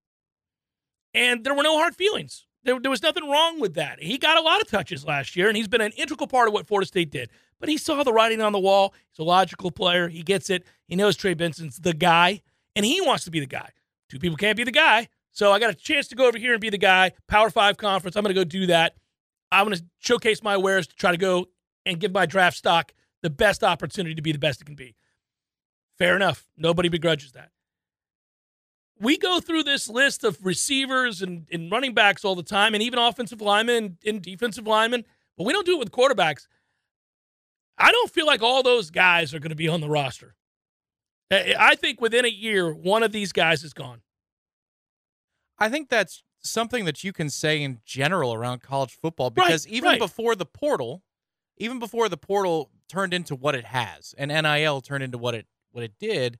[1.13, 2.47] and there were no hard feelings.
[2.63, 4.01] There, there was nothing wrong with that.
[4.01, 6.53] He got a lot of touches last year, and he's been an integral part of
[6.53, 7.29] what Florida State did.
[7.59, 8.93] But he saw the writing on the wall.
[9.11, 10.09] He's a logical player.
[10.09, 10.65] He gets it.
[10.87, 12.41] He knows Trey Benson's the guy,
[12.75, 13.69] and he wants to be the guy.
[14.09, 15.07] Two people can't be the guy.
[15.31, 17.13] So I got a chance to go over here and be the guy.
[17.27, 18.15] Power Five conference.
[18.15, 18.95] I'm going to go do that.
[19.51, 21.47] I'm going to showcase my wares to try to go
[21.85, 24.95] and give my draft stock the best opportunity to be the best it can be.
[25.97, 26.45] Fair enough.
[26.57, 27.49] Nobody begrudges that.
[28.99, 32.83] We go through this list of receivers and, and running backs all the time, and
[32.83, 35.03] even offensive linemen and, and defensive linemen,
[35.37, 36.47] but we don't do it with quarterbacks.
[37.77, 40.35] I don't feel like all those guys are going to be on the roster.
[41.31, 44.01] I think within a year, one of these guys is gone.
[45.57, 49.67] I think that's something that you can say in general around college football Right, because
[49.67, 49.99] even right.
[49.99, 51.01] before the portal,
[51.57, 55.47] even before the portal turned into what it has and NIL turned into what it
[55.71, 56.37] what it did,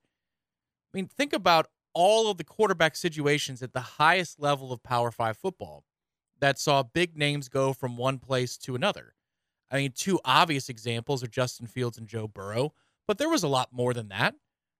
[0.93, 5.09] I mean, think about all of the quarterback situations at the highest level of Power
[5.09, 5.83] 5 football
[6.39, 9.15] that saw big names go from one place to another.
[9.73, 12.73] I mean, two obvious examples are Justin Fields and Joe Burrow,
[13.07, 14.35] but there was a lot more than that.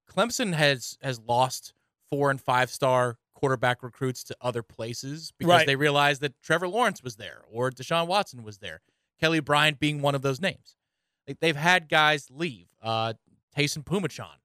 [0.09, 1.73] Clemson has has lost
[2.11, 5.67] four and five star quarterback recruits to other places because Right.
[5.67, 8.81] they realized that Trevor Lawrence was there or Deshaun Watson was there.
[9.19, 10.77] Kelly Bryant being one of those names.
[11.25, 12.69] They- They've had guys leave.
[12.81, 13.13] Uh,
[13.55, 14.37] Taisun Phommachanh.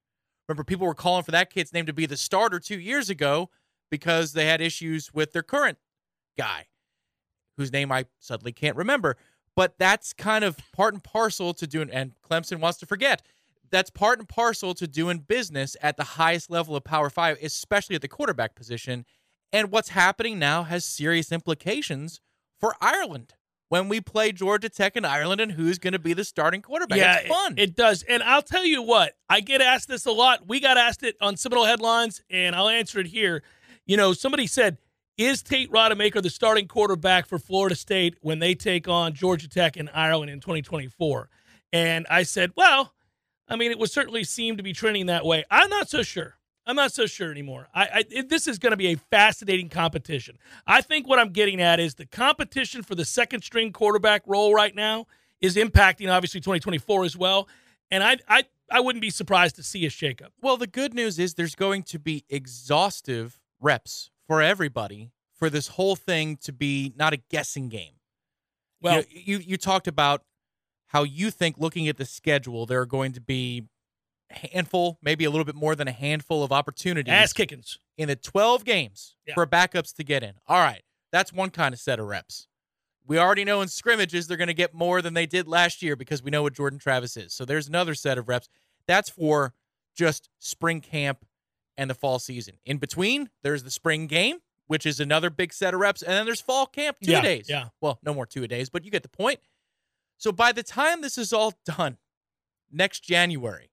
[0.49, 3.51] Remember, people were calling for that kid's name to be the starter two years ago
[3.91, 5.79] because they had issues with their current
[6.39, 6.69] guy,
[7.57, 9.17] whose name I suddenly can't remember.
[9.59, 11.91] But that's kind of part and parcel to doing.
[11.91, 13.23] And Clemson wants to forget
[13.73, 17.97] that's part and parcel to doing business at the highest level of Power Five, especially
[17.97, 19.05] at the quarterback position.
[19.53, 22.21] And what's happening now has serious implications
[22.61, 23.35] for Ireland
[23.69, 26.99] when we play Georgia Tech in Ireland and who's going to be the starting quarterback.
[26.99, 27.55] Yeah, it's fun.
[27.55, 28.05] It, it does.
[28.05, 30.47] And I'll tell you what, I get asked this a lot.
[30.47, 33.43] We got asked it on Seminole Headlines, and I'll answer it here.
[33.87, 34.79] You know, somebody said,
[35.19, 39.77] is Tate Rodemaker the starting quarterback for Florida State when they take on Georgia Tech
[39.77, 41.29] in Ireland in 2024?
[41.73, 42.95] And I said, well,
[43.49, 45.45] I mean, it would certainly seem to be trending that way.
[45.51, 46.37] I'm not so sure.
[46.67, 47.69] I'm not so sure anymore.
[47.75, 50.37] I, I this is going to be a fascinating competition.
[50.67, 54.55] I think what I'm getting at is the competition for the second string quarterback role
[54.55, 55.07] right now
[55.41, 57.49] is impacting obviously 2024 as well.
[57.91, 60.29] And I I I wouldn't be surprised to see a shakeup.
[60.43, 65.69] Well, the good news is there's going to be exhaustive reps for everybody for this
[65.69, 67.95] whole thing to be not a guessing game.
[68.81, 70.23] Well, you, you, you talked about
[70.89, 73.65] how you think looking at the schedule there are going to be
[74.31, 78.07] a handful, maybe a little bit more than a handful of opportunities ass kickings in
[78.09, 79.35] the 12 games Yeah.
[79.35, 80.35] for backups to get in.
[80.47, 82.47] All right, that's one kind of set of reps.
[83.07, 85.97] We already know in scrimmages they're going to get more than they did last year
[85.97, 87.33] because we know what Jordan Travis is.
[87.33, 88.51] So there's another set of reps.
[88.87, 89.55] That's for
[89.97, 91.25] just spring camp
[91.79, 92.57] and the fall season.
[92.67, 96.27] In between, there's the spring game, which is another big set of reps, and then
[96.27, 97.47] there's fall camp two Yeah, days.
[97.49, 97.69] yeah.
[97.81, 99.41] Well, no more two days, but you get the point.
[100.19, 101.97] So by the time this is all done
[102.71, 103.71] next January,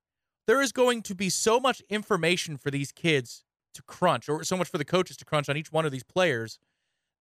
[0.47, 4.55] there is going to be so much information for these kids to crunch, or so
[4.55, 6.59] much for the coaches to crunch on each one of these players,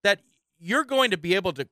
[0.05, 0.21] that
[0.59, 1.67] you're going to be able to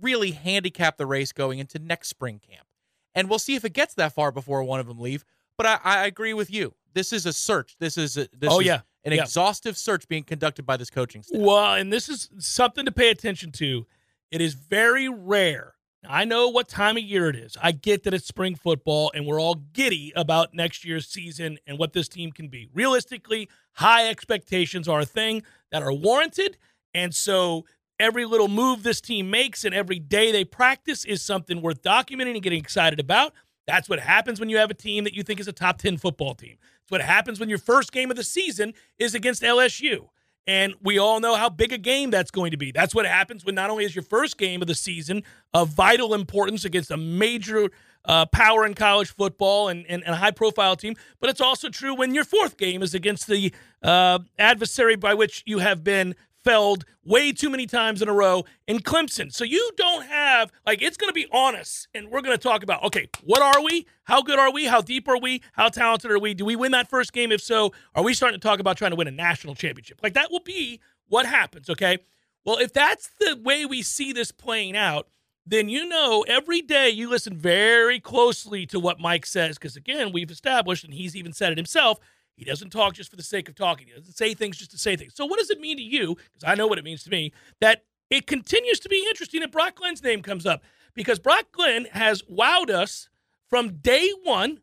[0.00, 2.66] really handicap the race going into next spring camp.
[3.14, 5.24] And we'll see if it gets that far before one of them leave.
[5.58, 6.74] But I, I agree with you.
[6.94, 7.76] This is a search.
[7.78, 8.80] This is a, this Oh, is yeah.
[9.04, 9.22] an Yeah.
[9.22, 11.40] exhaustive search being conducted by this coaching staff.
[11.40, 13.86] Well, and this is something to pay attention to.
[14.30, 15.74] It is very rare.
[16.08, 17.56] I know what time of year it is.
[17.62, 21.78] I get that it's spring football and we're all giddy about next year's season and
[21.78, 22.68] what this team can be.
[22.74, 26.58] Realistically, high expectations are a thing that are warranted.
[26.92, 27.66] And so
[28.00, 32.34] every little move this team makes and every day they practice is something worth documenting
[32.34, 33.32] and getting excited about.
[33.66, 35.96] That's what happens when you have a team that you think is a top 10
[35.96, 36.56] football team.
[36.82, 40.08] It's what happens when your first game of the season is against LSU.
[40.46, 42.72] And we all know how big a game that's going to be.
[42.72, 45.22] That's what happens when not only is your first game of the season
[45.54, 47.70] of vital importance against a major
[48.04, 51.68] uh, power in college football and, and, and a high profile team, but it's also
[51.68, 56.16] true when your fourth game is against the uh, adversary by which you have been
[56.44, 59.32] felled way too many times in a row in Clemson.
[59.32, 61.86] So you don't have, like, it's going to be on us.
[61.94, 63.86] And we're going to talk about, okay, what are we?
[64.04, 64.66] How good are we?
[64.66, 65.42] How deep are we?
[65.52, 66.34] How talented are we?
[66.34, 67.32] Do we win that first game?
[67.32, 70.00] If so, are we starting to talk about trying to win a national championship?
[70.02, 71.98] Like, that will be what happens, okay?
[72.44, 75.08] Well, if that's the way we see this playing out,
[75.44, 79.58] then you know every day you listen very closely to what Mike says.
[79.58, 81.98] Because again, we've established, and he's even said it himself,
[82.36, 83.86] he doesn't talk just for the sake of talking.
[83.86, 85.14] He doesn't say things just to say things.
[85.14, 86.16] So, what does it mean to you?
[86.32, 89.52] Because I know what it means to me that it continues to be interesting that
[89.52, 90.62] Brock Glenn's name comes up
[90.94, 93.08] because Brock Glenn has wowed us
[93.48, 94.60] from day one.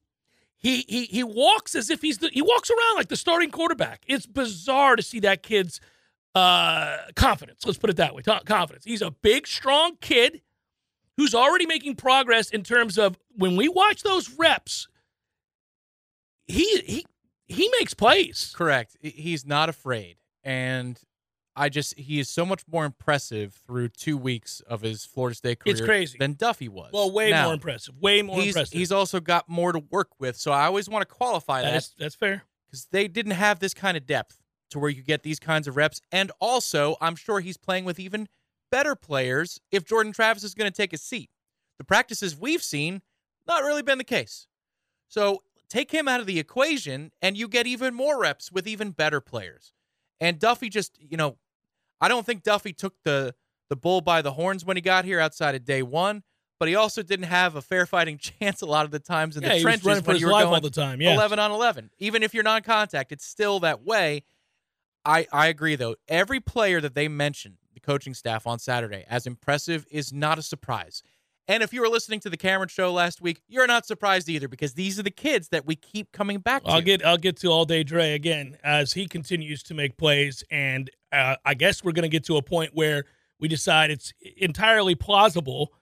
[0.58, 4.04] He he he walks as if he's the, he walks around like the starting quarterback.
[4.08, 5.80] It's bizarre to see that kid's
[6.36, 7.66] uh, confidence.
[7.66, 8.24] Let's put it that way.
[8.24, 8.86] Confidence.
[8.86, 10.42] He's a big, strong kid
[11.18, 14.88] who's already making progress in terms of when we watch those reps.
[16.46, 17.06] He he
[17.50, 18.54] he makes plays.
[18.56, 18.96] Correct.
[19.02, 20.18] He's not afraid.
[20.44, 20.98] And
[21.56, 25.60] I just, he is so much more impressive through two weeks of his Florida State
[25.60, 26.18] career It's crazy.
[26.18, 26.92] than Duffy was.
[26.94, 27.96] Well, way Now, more impressive.
[28.00, 28.78] Way more he's, impressive.
[28.78, 30.38] he's also got more to work with.
[30.38, 32.44] So I always want to qualify that that is, that's fair.
[32.68, 35.76] because they didn't have this kind of depth to where you get these kinds of
[35.76, 36.00] reps.
[36.12, 38.30] And also, I'm sure he's playing with even
[38.72, 41.30] better players if Jordan Travis is going to take a seat.
[41.80, 43.02] The practices we've seen,
[43.48, 44.48] not really been the case.
[45.08, 48.92] So take him out of the equation, and you get even more reps with even
[48.92, 49.74] better players.
[50.20, 51.38] And Duffy just, you know,
[52.02, 53.36] I don't think Duffy took the
[53.70, 56.24] the bull by the horns when he got here outside of day one,
[56.60, 59.44] but he also didn't have a fair fighting chance a lot of the times in
[59.44, 61.00] Yeah, the trenches running for when his you were life going all the time.
[61.00, 61.14] Yeah.
[61.14, 61.92] 11 on 11.
[62.00, 64.24] Even if you're non contact, it's still that way.
[65.06, 65.96] I, I agree, though.
[66.08, 70.42] Every player that they mentioned, the coaching staff on Saturday, as impressive is not a
[70.42, 71.04] surprise.
[71.50, 74.48] And if you were listening to the Cameron show last week, you're not surprised either
[74.48, 76.70] because these are the kids that we keep coming back to.
[76.70, 80.44] I'll get I'll get to all day Dre again as he continues to make plays,
[80.52, 83.06] and uh, I guess we're going to get to a point where
[83.40, 85.74] we decide it's entirely plausible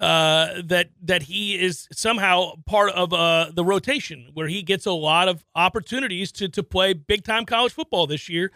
[0.00, 4.92] uh, that that he is somehow part of uh, the rotation where he gets a
[4.92, 8.50] lot of opportunities to to play big time college football this year.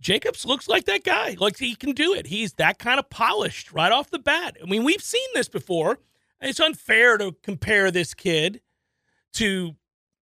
[0.00, 1.36] Jacobs looks like that guy.
[1.38, 2.26] Like he can do it.
[2.26, 4.56] He's that kind of polished right off the bat.
[4.62, 5.98] I mean, we've seen this before.
[6.40, 8.60] It's unfair to compare this kid
[9.34, 9.76] to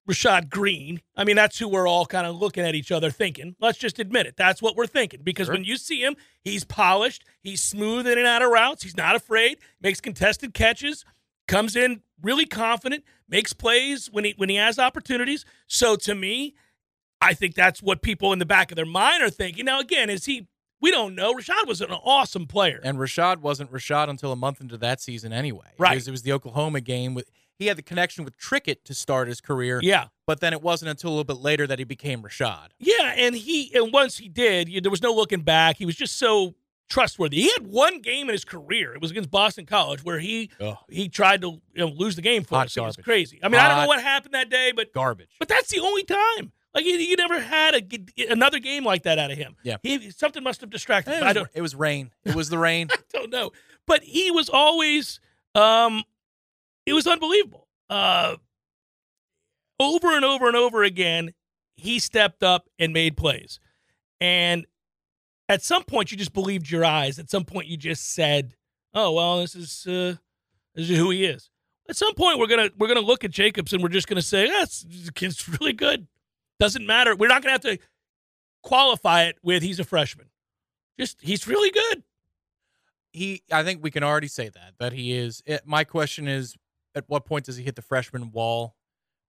[0.09, 1.01] Rashad Greene.
[1.17, 3.57] I mean, that's who we're all kind of looking at each other thinking.
[3.61, 4.37] Let's just admit it.
[4.37, 5.21] That's what we're thinking.
[5.23, 5.55] Because Sure.
[5.55, 9.17] when you see him, he's polished, he's smooth in and out of routes, he's not
[9.17, 11.05] afraid, makes contested catches,
[11.49, 15.45] comes in really confident, makes plays when he when he has opportunities.
[15.67, 16.55] So to me,
[17.21, 19.65] I think that's what people in the back of their mind are thinking.
[19.65, 20.47] Now, again, is he
[20.81, 21.35] we don't know.
[21.35, 22.81] Rashad was an awesome player.
[22.85, 25.73] And Rashad wasn't Rashad until a month into that season anyway.
[25.79, 25.93] Right.
[25.93, 28.95] It was, it was the Oklahoma game with he had the connection with Trickett to
[28.95, 29.81] start his career.
[29.83, 30.09] yeah.
[30.27, 32.69] But then it wasn't until a little bit later that he became Rashad.
[32.79, 35.77] Yeah, and he and once he did, you, there was no looking back.
[35.77, 36.55] He was just so
[36.89, 37.41] trustworthy.
[37.43, 38.93] He had one game in his career.
[38.93, 40.77] It was against Boston College where he Ugh.
[40.89, 42.77] he tried to you know, lose the game for Hot us.
[42.77, 43.39] It was crazy.
[43.43, 45.31] I mean, I don't know what happened that day, but Garbage.
[45.39, 46.53] but that's the only time.
[46.77, 49.57] Like you, you never had a, another game like that out of him.
[49.63, 49.79] Yeah.
[49.83, 51.13] he something must have distracted.
[51.13, 52.11] it, was, I don't it was rain.
[52.27, 52.89] It was the rain.
[52.93, 53.53] I don't know,
[53.87, 55.19] but he was always
[55.55, 56.05] um,
[56.85, 57.67] it was unbelievable.
[57.89, 58.37] Uh,
[59.81, 61.33] over and over and over again,
[61.77, 63.59] he stepped up and made plays.
[64.21, 64.67] And
[65.49, 67.19] at some point, you just believed your eyes.
[67.19, 68.55] At some point, you just said,
[68.93, 70.17] "Oh well, this is uh,
[70.75, 71.49] this is who he is."
[71.89, 74.47] At some point, we're gonna we're gonna look at Jacobs and we're just gonna say,
[74.47, 76.07] "That's this kid's really good."
[76.59, 77.15] Doesn't matter.
[77.15, 77.79] We're not gonna have to
[78.63, 80.29] qualify it with he's a freshman.
[80.99, 82.03] Just he's really good.
[83.13, 85.43] he I think we can already say that that he is.
[85.47, 86.57] It, my question is,
[86.95, 88.77] at what point does he hit the freshman wall?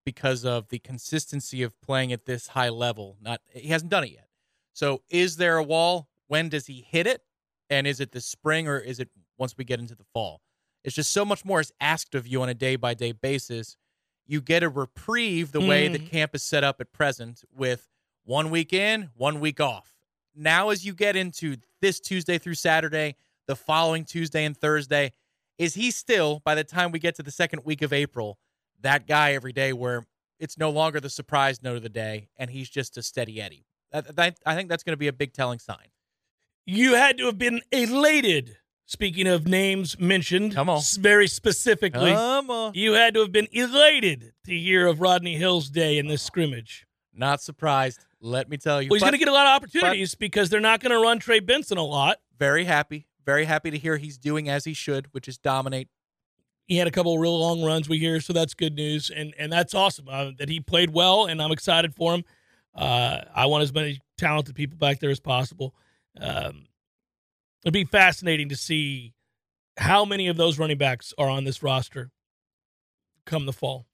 [0.06, 4.12] Because of the consistency of playing at this high level, not he hasn't done it
[4.12, 4.28] yet.
[4.74, 6.08] So, is there a wall?
[6.28, 7.22] When does he hit it?
[7.70, 10.42] And is it this spring or is it once we get into the fall?
[10.84, 13.76] It's just so much more is asked of you on a day by day basis.
[14.28, 16.12] You get a reprieve the way that mm.
[16.12, 17.88] camp is set up at present with
[18.26, 19.96] one week in, one week off.
[20.36, 23.16] Now, as you get into this Tuesday through Saturday,
[23.48, 25.14] the following Tuesday and Thursday,
[25.58, 28.38] is he still, by the time we get to the second week of April,
[28.82, 30.06] that guy every day where
[30.40, 33.66] it's no longer the surprise note of the day and he's just a steady Eddie?
[33.92, 35.88] That, that, I think that's going to be a big telling sign.
[36.66, 38.58] You had to have been elated.
[38.90, 40.82] Speaking of names mentioned, Come on.
[41.00, 42.72] very specifically, Come on.
[42.74, 46.88] you had to have been elated to hear of Rodney Hill's day in this scrimmage.
[47.14, 48.00] Not surprised.
[48.22, 48.88] Let me tell you.
[48.90, 51.20] Well, he's going to get a lot of opportunities because they're not going to run
[51.20, 52.18] Trey Benson a lot.
[52.40, 53.08] very happy.
[53.26, 55.90] Very happy to hear he's doing as he should, which is dominate.
[56.66, 59.34] He had a couple of real long runs we hear, so that's good news, and
[59.38, 62.24] and that's awesome uh, that he played well, and I'm excited for him.
[62.74, 65.76] Uh, I want as many talented people back there as possible.
[66.22, 66.67] Um,
[67.64, 69.14] it'd be fascinating to see
[69.78, 72.12] how many of those running backs are on this roster
[73.26, 73.86] come the fall.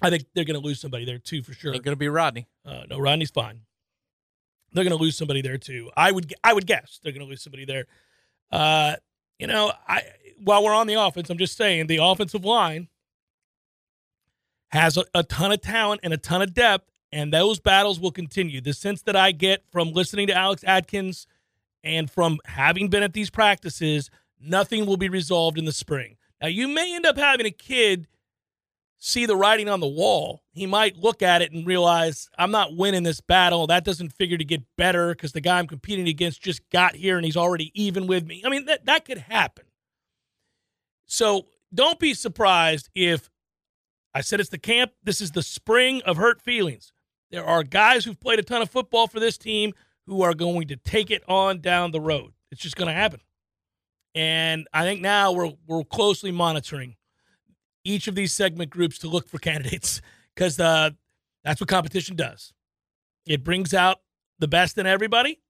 [0.00, 1.72] I think they're going to lose somebody there too, for sure.
[1.72, 2.48] Ain't going to be Rodney.
[2.66, 3.60] Uh, no, Rodney's fine.
[4.72, 5.90] They're going to lose somebody there too.
[5.96, 7.86] I would I would guess they're going to lose somebody there.
[8.50, 8.96] Uh,
[9.38, 10.02] you know, I
[10.42, 12.88] while we're on the offense, I'm just saying the offensive line
[14.70, 18.10] has a, a ton of talent and a ton of depth, and those battles will
[18.10, 18.60] continue.
[18.60, 21.26] The sense that I get from listening to Alex Atkins
[21.84, 26.16] and from having been at these practices, nothing will be resolved in the spring.
[26.40, 28.08] Now, you may end up having a kid
[29.04, 30.44] see the writing on the wall.
[30.52, 33.66] He might look at it and realize, I'm not winning this battle.
[33.66, 37.16] That doesn't figure to get better because the guy I'm competing against just got here
[37.16, 38.42] and he's already even with me.
[38.46, 39.64] I mean, that, that could happen.
[41.06, 43.28] So don't be surprised if
[44.14, 44.92] I said it's the camp.
[45.02, 46.92] This is the spring of hurt feelings.
[47.32, 49.72] There are guys who've played a ton of football for this team
[50.06, 52.32] who are going to take it on down the road.
[52.50, 53.20] It's just going to happen.
[54.14, 56.96] And I think now we're we're closely monitoring
[57.84, 60.02] each of these segment groups to look for candidates
[60.34, 60.90] because uh,
[61.44, 62.52] that's what competition does.
[63.26, 63.98] It brings out
[64.38, 65.40] the best in everybody,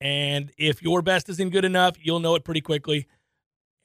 [0.00, 3.08] and if your best isn't good enough, you'll know it pretty quickly,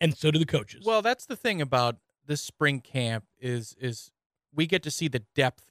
[0.01, 0.85] and so do the coaches.
[0.85, 4.11] Well, that's the thing about this spring camp is is
[4.53, 5.63] we get to see the depth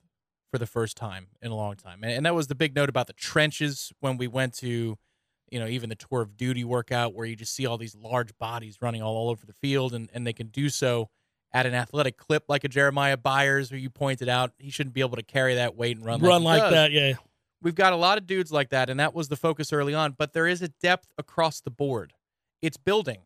[0.51, 2.89] for the first time in a long time, and, and that was the big note
[2.89, 4.97] about the trenches when we went to,
[5.51, 8.37] you know, even the tour of duty workout where you just see all these large
[8.39, 11.09] bodies running all, all over the field, and and they can do so
[11.53, 15.01] at an athletic clip like a Jeremiah Byers, who you pointed out he shouldn't be
[15.01, 17.15] able to carry that weight and run run like, like that, yeah.
[17.63, 20.13] We've got a lot of dudes like that, and that was the focus early on.
[20.13, 22.13] But there is a depth across the board.
[22.61, 23.23] It's building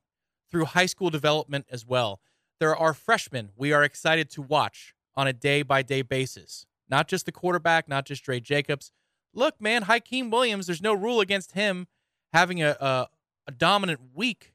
[0.51, 2.21] through high school development as well.
[2.61, 6.67] There are freshmen we are excited to watch on a day by day basis.
[6.91, 8.93] Not just the quarterback, not just Dre Jacobs.
[9.33, 11.87] Look, man, Hykeem Williams, there's no rule against him
[12.33, 13.09] having a, a,
[13.47, 14.53] a dominant week,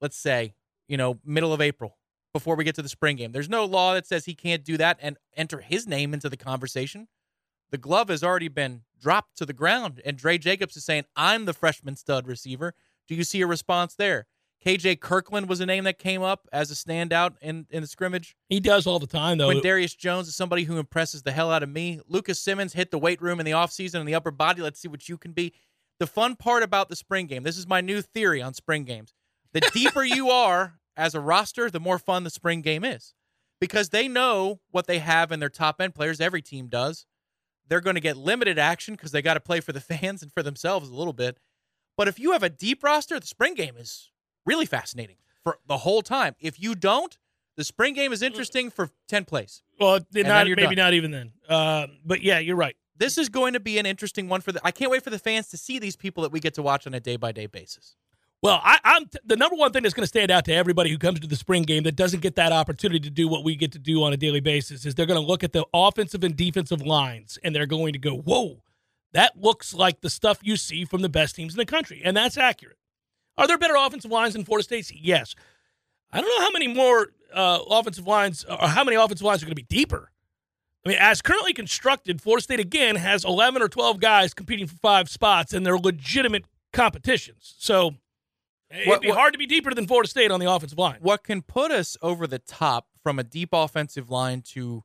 [0.00, 0.54] let's say,
[0.86, 1.96] you know, middle of April
[2.34, 3.32] before we get to the spring game.
[3.32, 6.36] There's no law that says he can't do that and enter his name into the
[6.36, 7.08] conversation
[7.70, 11.44] the glove has already been dropped to the ground, and Dre Jacobs is saying, I'm
[11.44, 12.74] the freshman stud receiver.
[13.08, 14.26] Do you see a response there?
[14.66, 18.34] KJ Kirkland was a name that came up as a standout in, in the scrimmage.
[18.48, 19.46] He does all the time, though.
[19.46, 22.00] When Darius Jones is somebody who impresses the hell out of me.
[22.08, 24.62] Lucas Simmons hit the weight room in the offseason in the upper body.
[24.62, 25.52] Let's see what you can be.
[26.00, 29.14] The fun part about the spring game, this is my new theory on spring games.
[29.52, 33.14] The deeper you are as a roster, the more fun the spring game is.
[33.60, 36.20] Because they know what they have in their top end players.
[36.20, 37.06] Every team does.
[37.68, 40.32] They're going to get limited action because they got to play for the fans and
[40.32, 41.38] for themselves a little bit.
[41.96, 44.10] But if you have a deep roster, the spring game is
[44.46, 46.34] really fascinating for the whole time.
[46.40, 47.16] If you don't,
[47.56, 49.62] the spring game is interesting for 10 plays.
[49.80, 50.74] Well, not, maybe done.
[50.76, 51.32] not even then.
[51.48, 52.76] Uh, but yeah, you're right.
[52.98, 55.18] This is going to be an interesting one for the I can't wait for the
[55.18, 57.46] fans to see these people that we get to watch on a day by day
[57.46, 57.96] basis.
[58.42, 60.98] Well, I, I'm the number one thing that's going to stand out to everybody who
[60.98, 63.72] comes to the spring game that doesn't get that opportunity to do what we get
[63.72, 66.36] to do on a daily basis is they're going to look at the offensive and
[66.36, 68.62] defensive lines and they're going to go, "Whoa,
[69.12, 72.16] that looks like the stuff you see from the best teams in the country," and
[72.16, 72.78] that's accurate.
[73.38, 74.92] Are there better offensive lines than Florida State's?
[74.92, 75.34] Yes.
[76.12, 79.46] I don't know how many more uh, offensive lines or how many offensive lines are
[79.46, 80.10] going to be deeper.
[80.84, 84.76] I mean, as currently constructed, Florida State again has 11 or 12 guys competing for
[84.76, 87.54] five spots, and they're legitimate competitions.
[87.58, 87.96] So
[88.70, 90.98] it'd What- be what- hard to be deeper than Florida State on the offensive line.
[91.00, 94.84] What can put us over the top from a deep offensive line to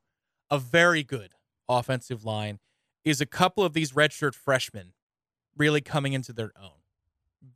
[0.50, 1.34] a very good
[1.70, 2.60] offensive line
[3.06, 4.94] is a couple of these redshirt freshmen
[5.56, 6.81] really coming into their own.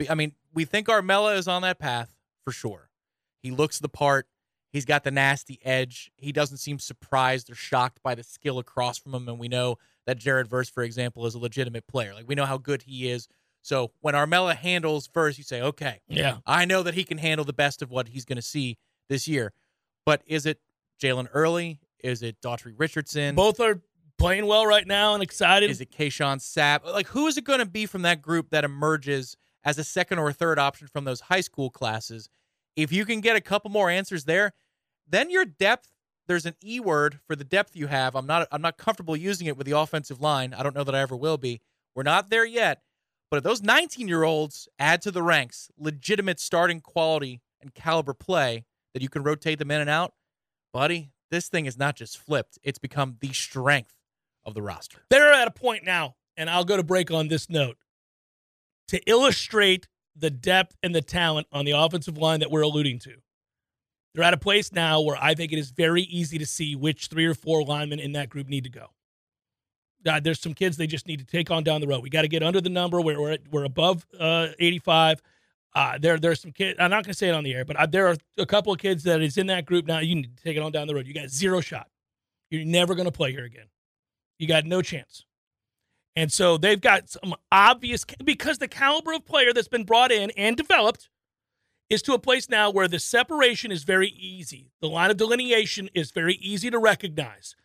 [0.10, 2.90] I mean, we think Armella is on that path for sure.
[3.42, 4.28] He looks the part.
[4.72, 6.12] He's got the nasty edge.
[6.18, 9.30] He doesn't seem surprised or shocked by the skill across from him.
[9.30, 12.14] And we know that Jared Verse, for example, is a legitimate player.
[12.14, 13.28] Like we know how good he is.
[13.62, 16.38] So when Armella handles Verse, you say, okay, Yeah.
[16.46, 18.78] I know that he can handle the best of what he's going to see
[19.10, 19.54] this year.
[20.06, 20.60] But is it
[21.02, 21.80] Jalen Early?
[22.04, 23.34] Is it Daughtry Richardson?
[23.34, 23.82] Both are
[24.18, 25.70] playing well right now and excited.
[25.72, 26.86] Is it Qae'shon Sapp?
[26.86, 29.36] Like, who is it going to be from that group that emerges
[29.66, 32.30] as a second or third option from those high school classes?
[32.76, 34.54] If you can get a couple more answers there,
[35.08, 35.90] then your depth.
[36.28, 38.16] There's an E word for the depth you have.
[38.16, 38.48] I'm not.
[38.52, 40.54] I'm not comfortable using it with the offensive line.
[40.54, 41.62] I don't know that I ever will be.
[41.94, 42.82] We're not there yet.
[43.30, 48.14] But if those 19 year olds add to the ranks legitimate starting quality and caliber
[48.14, 50.14] play that you can rotate them in and out,
[50.74, 52.58] buddy, this thing is not just flipped.
[52.64, 53.96] It's become the strength
[54.46, 55.02] of the roster.
[55.10, 57.78] They're at a point now, and I'll go to break on this note
[58.90, 63.16] to illustrate the depth and the talent on the offensive line that we're alluding to.
[64.14, 67.08] They're at a place now where I think it is very easy to see which
[67.08, 68.88] three or four linemen in that group need to go.
[70.22, 72.04] There's some kids they just need to take on down the road.
[72.04, 73.02] We got to get under the number.
[73.02, 75.22] We're we're, we're above uh, 85.
[75.74, 76.78] Uh, there there's some kids.
[76.80, 78.72] I'm not going to say it on the air, but uh, there are a couple
[78.72, 80.00] of kids that is in that group now.
[80.00, 81.08] You need to take it on down the road.
[81.08, 81.90] You got zero shot.
[82.52, 83.66] You're never going to play here again.
[84.38, 85.26] You got no chance.
[86.16, 90.32] And so they've got some obvious because the caliber of player that's been brought in
[90.32, 91.10] and developed
[91.90, 94.72] is to a place now where the separation is very easy.
[94.82, 97.56] The line of delineation is very easy to recognize.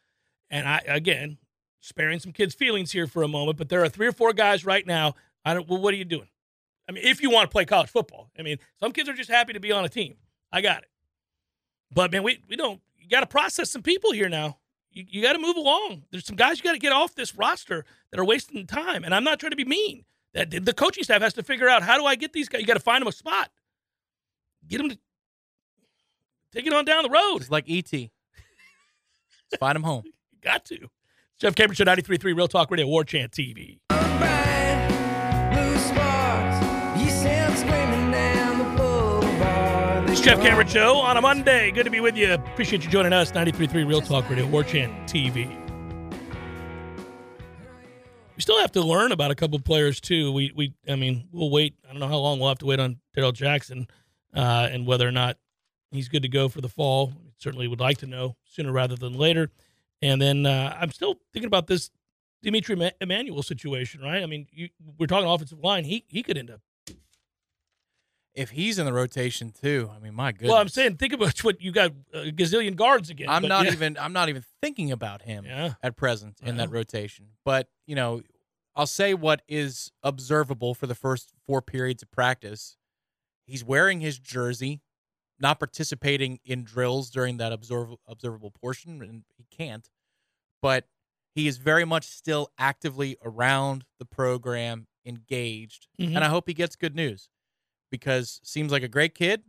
[0.50, 1.38] And I again,
[1.80, 4.64] sparing some kids' feelings here for a moment, but there are three or four guys
[4.64, 5.14] right now.
[5.44, 5.68] I don't.
[5.68, 6.28] Well, what are you doing?
[6.88, 9.30] I mean, if you want to play college football, I mean, some kids are just
[9.30, 10.16] happy to be on a team.
[10.52, 10.88] I got it.
[11.92, 12.80] But man, we we don't.
[12.98, 14.58] You got to process some people here now.
[14.92, 16.02] You, you got to move along.
[16.10, 19.04] There's some guys you got to get off this roster that are wasting time.
[19.04, 20.04] And I'm not trying to be mean.
[20.32, 22.60] That the coaching staff has to figure out how do I get these guys.
[22.60, 23.50] You got to find them a spot.
[24.68, 24.98] Get them to
[26.52, 27.38] take it on down the road.
[27.38, 27.90] It's like ET.
[29.58, 30.04] Find them home.
[30.04, 30.12] You
[30.42, 30.88] got to.
[31.40, 33.78] Jeff Cameron Show 93.3 Real Talk Radio, Warchant TV.
[40.20, 41.70] It's Jeff Cameron Show on a Monday.
[41.70, 42.34] Good to be with you.
[42.34, 43.32] Appreciate you joining us.
[43.32, 45.48] 93.3 Real Talk Radio, Warchant TV.
[48.36, 50.30] We still have to learn about a couple players too.
[50.30, 51.74] We we I mean we'll wait.
[51.88, 53.88] I don't know how long we'll have to wait on Darrell Jackson
[54.34, 55.38] uh, and whether or not
[55.90, 57.14] he's good to go for the fall.
[57.38, 59.48] Certainly would like to know sooner rather than later.
[60.02, 61.90] And then uh, I'm still thinking about this
[62.42, 64.22] Dimitri Ma- Emmanuel situation, right?
[64.22, 64.68] I mean, you,
[64.98, 65.84] we're talking offensive line.
[65.84, 66.60] He he could end up.
[68.34, 70.50] If he's in the rotation too, I mean, my goodness.
[70.50, 73.28] Well, I'm saying think about what you got a gazillion guards again.
[73.28, 73.72] I'm but not yeah.
[73.72, 73.98] even.
[73.98, 75.74] I'm not even thinking about him Yeah.
[75.82, 77.26] at present in that rotation.
[77.44, 78.22] But you know,
[78.76, 82.76] I'll say what is observable for the first four periods of practice.
[83.46, 84.80] He's wearing his jersey,
[85.40, 89.90] not participating in drills during that observ- observable portion, and he can't.
[90.62, 90.86] But
[91.34, 96.14] he is very much still actively around the program, engaged, Mhm.
[96.14, 97.28] and I hope he gets good news
[97.90, 99.42] because seems like a great kid,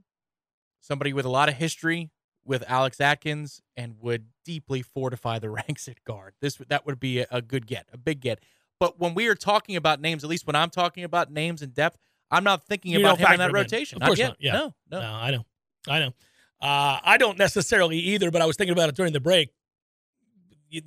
[0.80, 2.12] somebody with a lot of history
[2.44, 6.34] with Alex Atkins, and would deeply fortify the ranks at guard.
[6.42, 8.39] This that would be a, a good get, a big get.
[8.80, 11.74] But when we are talking about names, at least when I'm talking about names and
[11.74, 12.00] depth,
[12.32, 14.02] I'm not thinking You about him in that rotation.
[14.02, 14.54] Of course not, yeah.
[14.54, 15.02] No, no.
[15.02, 15.46] No, I know.
[15.88, 16.14] I know.
[16.62, 19.50] Uh, I don't necessarily either, but I was thinking about it during the break.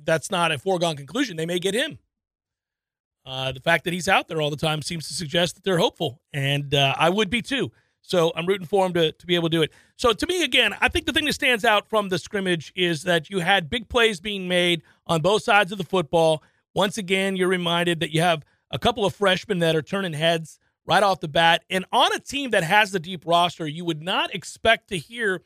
[0.03, 1.37] That's not a foregone conclusion.
[1.37, 1.99] They may get him.
[3.25, 5.79] Uh, the fact that he's out there all the time seems to suggest that they're
[5.79, 7.71] hopeful, and uh, I would be too.
[8.01, 9.73] So I'm rooting for him to, to be able to do it.
[9.95, 13.01] So to me, again, I think the thing that stands out from the scrimmage is
[13.03, 16.43] that you had big plays being made on both sides of the football.
[16.75, 20.59] Once again, you're reminded that you have a couple of freshmen that are turning heads
[20.85, 21.63] right off the bat.
[21.71, 25.41] And on a team that has the deep roster, you would not expect to hear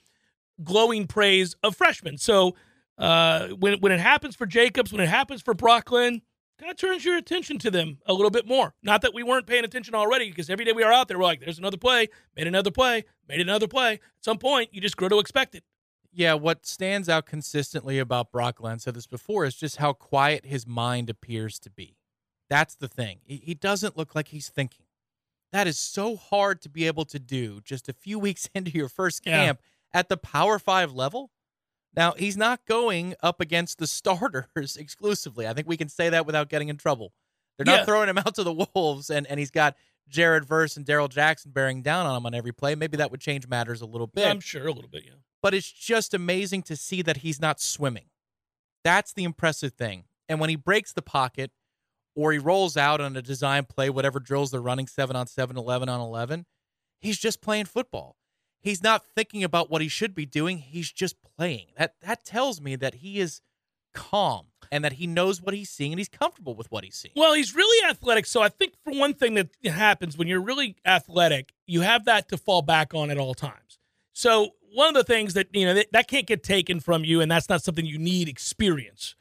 [0.62, 2.18] glowing praise of freshmen.
[2.18, 2.56] So
[2.98, 6.22] uh, when when it happens for Jacobs, when it happens for Brock Glenn,
[6.60, 8.74] kind of turns your attention to them a little bit more.
[8.84, 11.24] Not that we weren't paying attention already, because every day we are out there, we're
[11.26, 14.98] like, "There's another play, made another play, made another play." At some point, you just
[14.98, 15.64] grow to expect it.
[16.12, 20.46] Yeah, what stands out consistently about Brock Glenn, said this before, is just how quiet
[20.46, 21.98] his mind appears to be.
[22.50, 23.20] That's the thing.
[23.26, 24.86] He doesn't look like he's thinking.
[25.52, 28.90] That is so hard to be able to do just a few weeks into your
[28.90, 29.46] first Yeah.
[29.46, 29.62] camp
[29.94, 31.32] at the Power Five level.
[32.00, 35.46] Now, he's not going up against the starters exclusively.
[35.46, 37.12] I think we can say that without getting in trouble.
[37.58, 37.86] They're not Yeah.
[37.86, 39.76] throwing him out to the Wolves, and, and he's got
[40.08, 42.74] Jared Verse and Darrell Jackson bearing down on him on every play.
[42.74, 45.16] Maybe that would change matters a little bit I'm sure a little bit, yeah.
[45.44, 48.06] but it's just amazing to see that he's not swimming.
[48.86, 50.06] That's the impressive thing.
[50.30, 51.52] And when he breaks the pocket
[52.16, 55.58] or he rolls out on a design play, whatever drills they're running, 7 on 7,
[55.58, 56.46] 11 on 11,
[57.02, 58.16] he's just playing football.
[58.62, 60.58] He's not thinking about what he should be doing.
[60.58, 61.68] He's just playing.
[61.78, 63.42] That that tells me that he is
[63.94, 67.14] calm and that he knows what he's seeing and he's comfortable with what he's seeing.
[67.16, 68.26] Well, he's really athletic.
[68.26, 72.30] So I think for one thing that happens when you're really athletic, you have that
[72.30, 73.80] to fall back on at all times.
[74.14, 77.22] So one of the things that you know that, that can't get taken from you,
[77.22, 79.16] and that's not something you need experience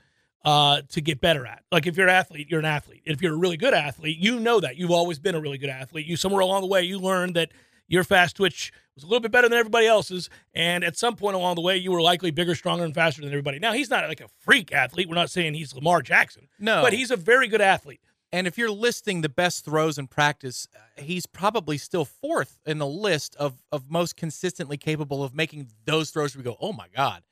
[0.45, 1.63] uh, to get better at.
[1.71, 3.03] Like if you're an athlete, you're an athlete.
[3.05, 5.71] If you're a really good athlete, you know that you've always been a really good
[5.71, 6.07] athlete.
[6.07, 7.53] You somewhere along the way, you learned that
[7.87, 11.37] your fast twitch was a little bit better than everybody else's, and at some point
[11.37, 13.59] along the way, you were likely bigger, stronger, and faster than everybody.
[13.59, 15.09] Now he's not like a freak athlete.
[15.09, 16.49] We're not saying he's Lamar Jackson.
[16.59, 16.83] No.
[16.83, 18.01] But he's a very good athlete.
[18.33, 22.79] And if you're listing the best throws in practice, uh, he's probably still fourth in
[22.79, 26.89] the list of of most consistently capable of making those throws we go, oh my
[26.95, 27.23] God.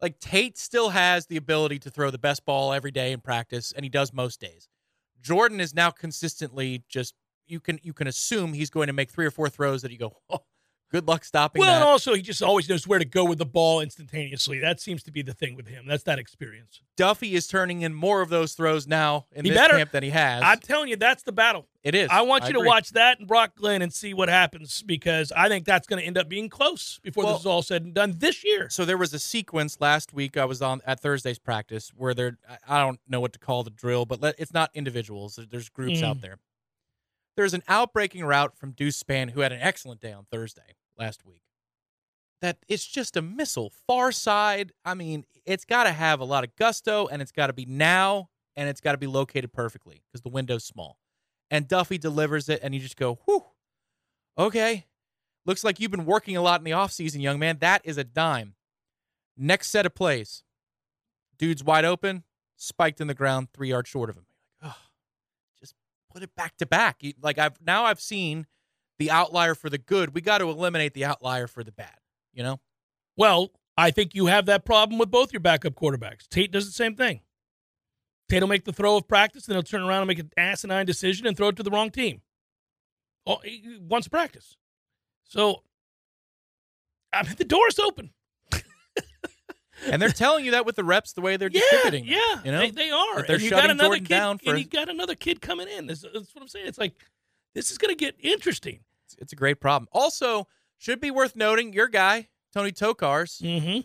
[0.00, 3.72] Like Tate still has the ability to throw the best ball every day in practice,
[3.72, 4.68] and he does most days.
[5.20, 7.14] Jordan is now consistently just
[7.48, 9.98] you can you can assume he's going to make three or four throws that you
[9.98, 10.42] go, oh,
[10.90, 13.46] good luck stopping Well, and also he just always knows where to go with the
[13.46, 14.58] ball instantaneously.
[14.58, 15.86] That seems to be the thing with him.
[15.86, 16.80] That's that experience.
[16.96, 19.76] Duffy is turning in more of those throws now in He this better.
[19.76, 20.42] camp than he has.
[20.44, 21.66] I'm telling you, that's the battle.
[21.84, 22.08] it is.
[22.10, 25.48] I want you to watch that and Brock Glenn and see what happens because I
[25.48, 27.94] think that's going to end up being close before Well- this is all said and
[27.94, 28.68] done this year.
[28.70, 30.36] So there was a sequence last week.
[30.36, 32.38] I was on at Thursday's practice where there.
[32.48, 35.38] I- I don't know what to call the drill, but let, it's not individuals.
[35.50, 36.04] There's groups Mm.
[36.04, 36.38] out there.
[37.38, 41.24] There's an outbreaking route from Deuce Spann, who had an excellent day on Thursday last
[41.24, 41.42] week.
[42.42, 44.72] That it's just a missile, far side.
[44.84, 47.64] I mean, it's got to have a lot of gusto, and it's got to be
[47.64, 50.98] now, and it's got to be located perfectly because the window's small.
[51.48, 53.44] And Duffy delivers it, and you just go, "Whew,
[54.36, 54.86] okay."
[55.46, 57.58] Looks like you've been working a lot in the offseason, young man.
[57.60, 58.56] That is a dime.
[59.36, 60.42] Next set of plays.
[61.38, 62.24] Dude's wide open,
[62.56, 64.26] spiked in the ground, three yards short of him.
[66.12, 67.02] Put it back to back.
[67.20, 68.46] Like I've now I've seen
[68.98, 70.14] the outlier for the good.
[70.14, 71.96] We got to eliminate the outlier for the bad.
[72.32, 72.60] You know?
[73.16, 76.28] Well, I think you have that problem with both your backup quarterbacks.
[76.28, 77.20] Tate does the same thing.
[78.28, 80.84] Tate will make the throw of practice, then he'll turn around and make an asinine
[80.84, 82.22] decision and throw it to the wrong team.
[83.26, 83.40] Oh,
[83.80, 84.56] once practice.
[85.24, 85.62] So,
[87.12, 88.10] I mean, the door's open.
[89.86, 92.04] And they're telling you that with the reps, the way they're Yeah, distributing.
[92.06, 93.16] them, yeah, you know, they, they are.
[93.16, 95.14] That they're and you got shutting another Jordan kid, down for- and you got another
[95.14, 95.86] kid coming in.
[95.86, 96.66] That's, that's what I'm saying.
[96.66, 96.94] It's like
[97.54, 98.80] this is going to get interesting.
[99.06, 99.88] It's, it's a great problem.
[99.92, 100.46] Also,
[100.78, 103.80] should be worth noting, your guy Tony Tokarz Mm-hmm.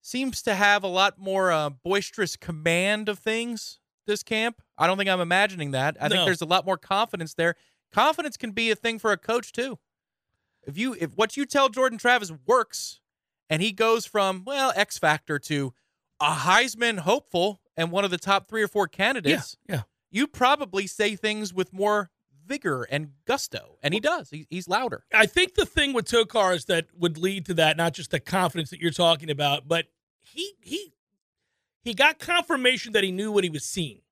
[0.00, 4.60] seems to have a lot more uh, boisterous command of things this camp.
[4.76, 5.96] I don't think I'm imagining that.
[6.00, 7.54] I think there's a lot more confidence there.
[7.92, 9.78] Confidence can be a thing for a coach too.
[10.66, 13.00] If you if what you tell Jordan Travis works
[13.50, 15.74] and he goes from, well, X factor to
[16.20, 19.82] a Heisman hopeful and one of the top 3 or 4 candidates, yeah.
[20.10, 22.10] you probably say things with more
[22.46, 24.30] vigor and gusto, and he does.
[24.30, 25.04] He, he's louder.
[25.12, 28.70] I think the thing with Tokarz that would lead to that, not just the confidence
[28.70, 29.86] that you're talking about, but
[30.20, 30.92] he he
[31.82, 34.02] he got confirmation that he knew what he was seeing.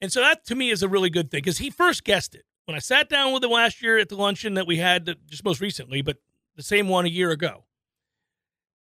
[0.00, 2.44] And so that to me is a really good thing because he first guessed it.
[2.64, 5.44] When I sat down with him last year at the luncheon that we had just
[5.44, 6.18] most recently, but
[6.56, 7.64] the same one a year ago.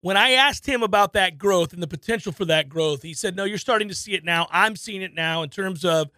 [0.01, 3.35] When I asked him about that growth and the potential for that growth, he said,
[3.35, 4.47] No, you're starting to see it now.
[4.51, 6.09] I'm seeing it now in terms of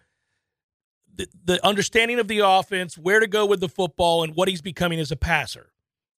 [1.14, 4.62] the, the understanding of the offense, where to go with the football, and what he's
[4.62, 5.72] becoming as a passer.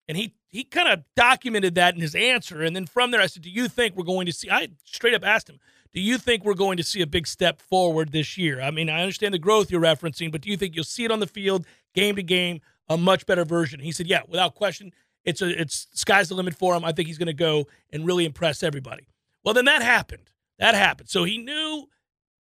[0.08, 2.62] And he he kind of documented that in his answer.
[2.62, 5.14] And then from there, I said, "Do you think we're going to see?" I straight
[5.14, 5.60] up asked him,
[5.94, 8.90] "Do you think we're going to see a big step forward this year?" I mean,
[8.90, 11.28] I understand the growth you're referencing, but do you think you'll see it on the
[11.28, 12.60] field, game to game,
[12.90, 13.80] a much better version?
[13.80, 14.92] He said, "Yeah, without question.
[15.26, 16.84] It's a it's sky's the limit for him.
[16.84, 19.08] I think he's going to go and really impress everybody."
[19.44, 20.32] Well, then that happened.
[20.60, 21.10] That happened.
[21.10, 21.88] So he knew,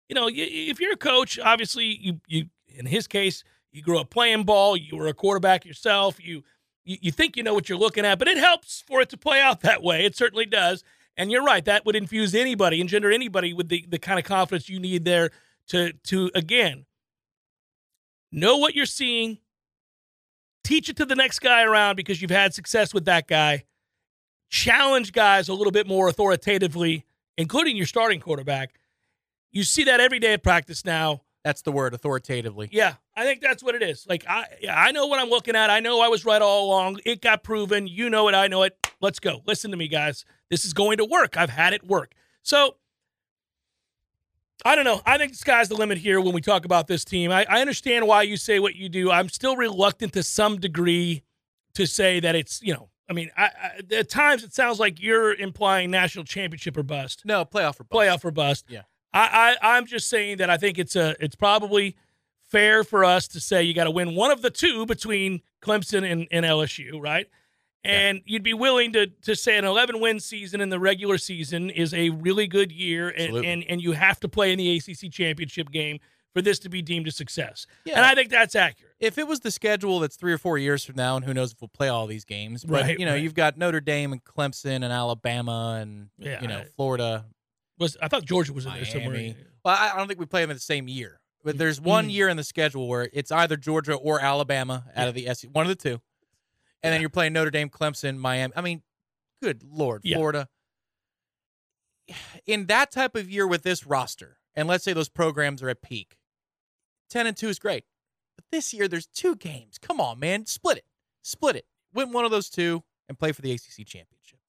[0.09, 4.09] you know, if you're a coach, obviously you you in his case, you grew up
[4.09, 6.43] playing ball, you were a quarterback yourself, you
[6.83, 9.17] you, you think you know what you're looking at, but it helps for it to
[9.17, 10.05] play out that way.
[10.05, 10.83] It certainly does.
[11.19, 14.69] And you're right, that would infuse anybody, engender anybody with the, the kind of confidence
[14.69, 15.31] you need there
[15.67, 16.85] to to again
[18.31, 19.39] know what you're seeing,
[20.67, 23.63] teach it to the next guy around because you've had success with that guy,
[24.49, 27.05] challenge guys a little bit more authoritatively,
[27.37, 28.79] including your starting quarterback.
[29.51, 31.21] You see that every day at practice now.
[31.45, 32.67] That's the word, authoritatively.
[32.73, 34.05] Yeah, I think that's what it is.
[34.09, 35.69] Like I, I know what I'm looking at.
[35.69, 36.99] I know I was right all along.
[37.05, 37.87] It got proven.
[37.87, 38.35] You know it.
[38.35, 38.75] I know it.
[38.99, 39.41] Let's go.
[39.47, 40.25] Listen to me, guys.
[40.49, 41.37] This is going to work.
[41.37, 42.11] I've had it work.
[42.41, 42.75] So
[44.65, 45.01] I don't know.
[45.05, 47.31] I think the sky's the limit here when we talk about this team.
[47.31, 49.11] I, I understand why you say what you do.
[49.11, 51.23] I'm still reluctant to some degree
[51.75, 52.89] to say that it's you know.
[53.09, 57.21] I mean, I, I, at times it sounds like you're implying national championship or bust.
[57.23, 57.91] No, playoff or bust.
[57.91, 58.65] Playoff or bust.
[58.67, 58.81] Yeah.
[59.13, 61.95] I, I I'm just saying that I think it's a it's probably
[62.49, 66.09] fair for us to say you got to win one of the two between Clemson
[66.09, 67.27] and, and LSU, right?
[67.83, 68.23] And yeah.
[68.25, 71.93] you'd be willing to to say an 11 win season in the regular season is
[71.93, 75.71] a really good year, and, and and you have to play in the ACC championship
[75.71, 75.99] game
[76.33, 77.65] for this to be deemed a success.
[77.85, 77.97] Yeah.
[77.97, 78.93] And I think that's accurate.
[78.99, 81.51] If it was the schedule that's three or four years from now, and who knows
[81.51, 83.23] if we'll play all these games, but right, you know, right.
[83.23, 87.25] you've got Notre Dame and Clemson and Alabama and yeah, you know Florida.
[87.79, 89.35] Was I thought Georgia was in there somewhere?
[89.63, 91.19] Well, I don't think we play them in the same year.
[91.43, 92.11] But there's one mm.
[92.11, 95.07] year in the schedule where it's either Georgia or Alabama out yeah.
[95.07, 96.01] of the SEC, one of the two,
[96.83, 96.95] and yeah.
[96.95, 98.53] then you're playing Notre Dame, Clemson, Miami.
[98.55, 98.81] I mean,
[99.41, 100.17] good lord, yeah.
[100.17, 100.47] Florida.
[102.45, 105.81] In that type of year with this roster, and let's say those programs are at
[105.81, 106.17] peak,
[107.09, 107.83] ten and two is great.
[108.35, 109.77] But this year, there's two games.
[109.77, 110.85] Come on, man, split it,
[111.21, 111.65] split it.
[111.93, 114.39] Win one of those two and play for the ACC championship.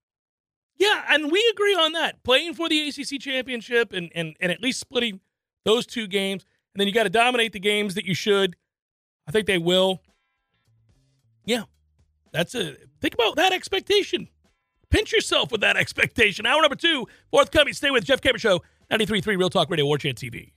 [0.76, 2.22] Yeah, and we agree on that.
[2.22, 5.20] Playing for the ACC championship and and and at least splitting
[5.64, 8.56] those two games, and then you got to dominate the games that you should.
[9.26, 10.00] I think they will.
[12.32, 14.28] That's a think about that expectation.
[14.90, 16.46] Pinch yourself with that expectation.
[16.46, 17.74] Hour number two, forthcoming.
[17.74, 20.52] Stay with Jeff Cameron Show, 93.3 Real Talk Radio, Warchant TV.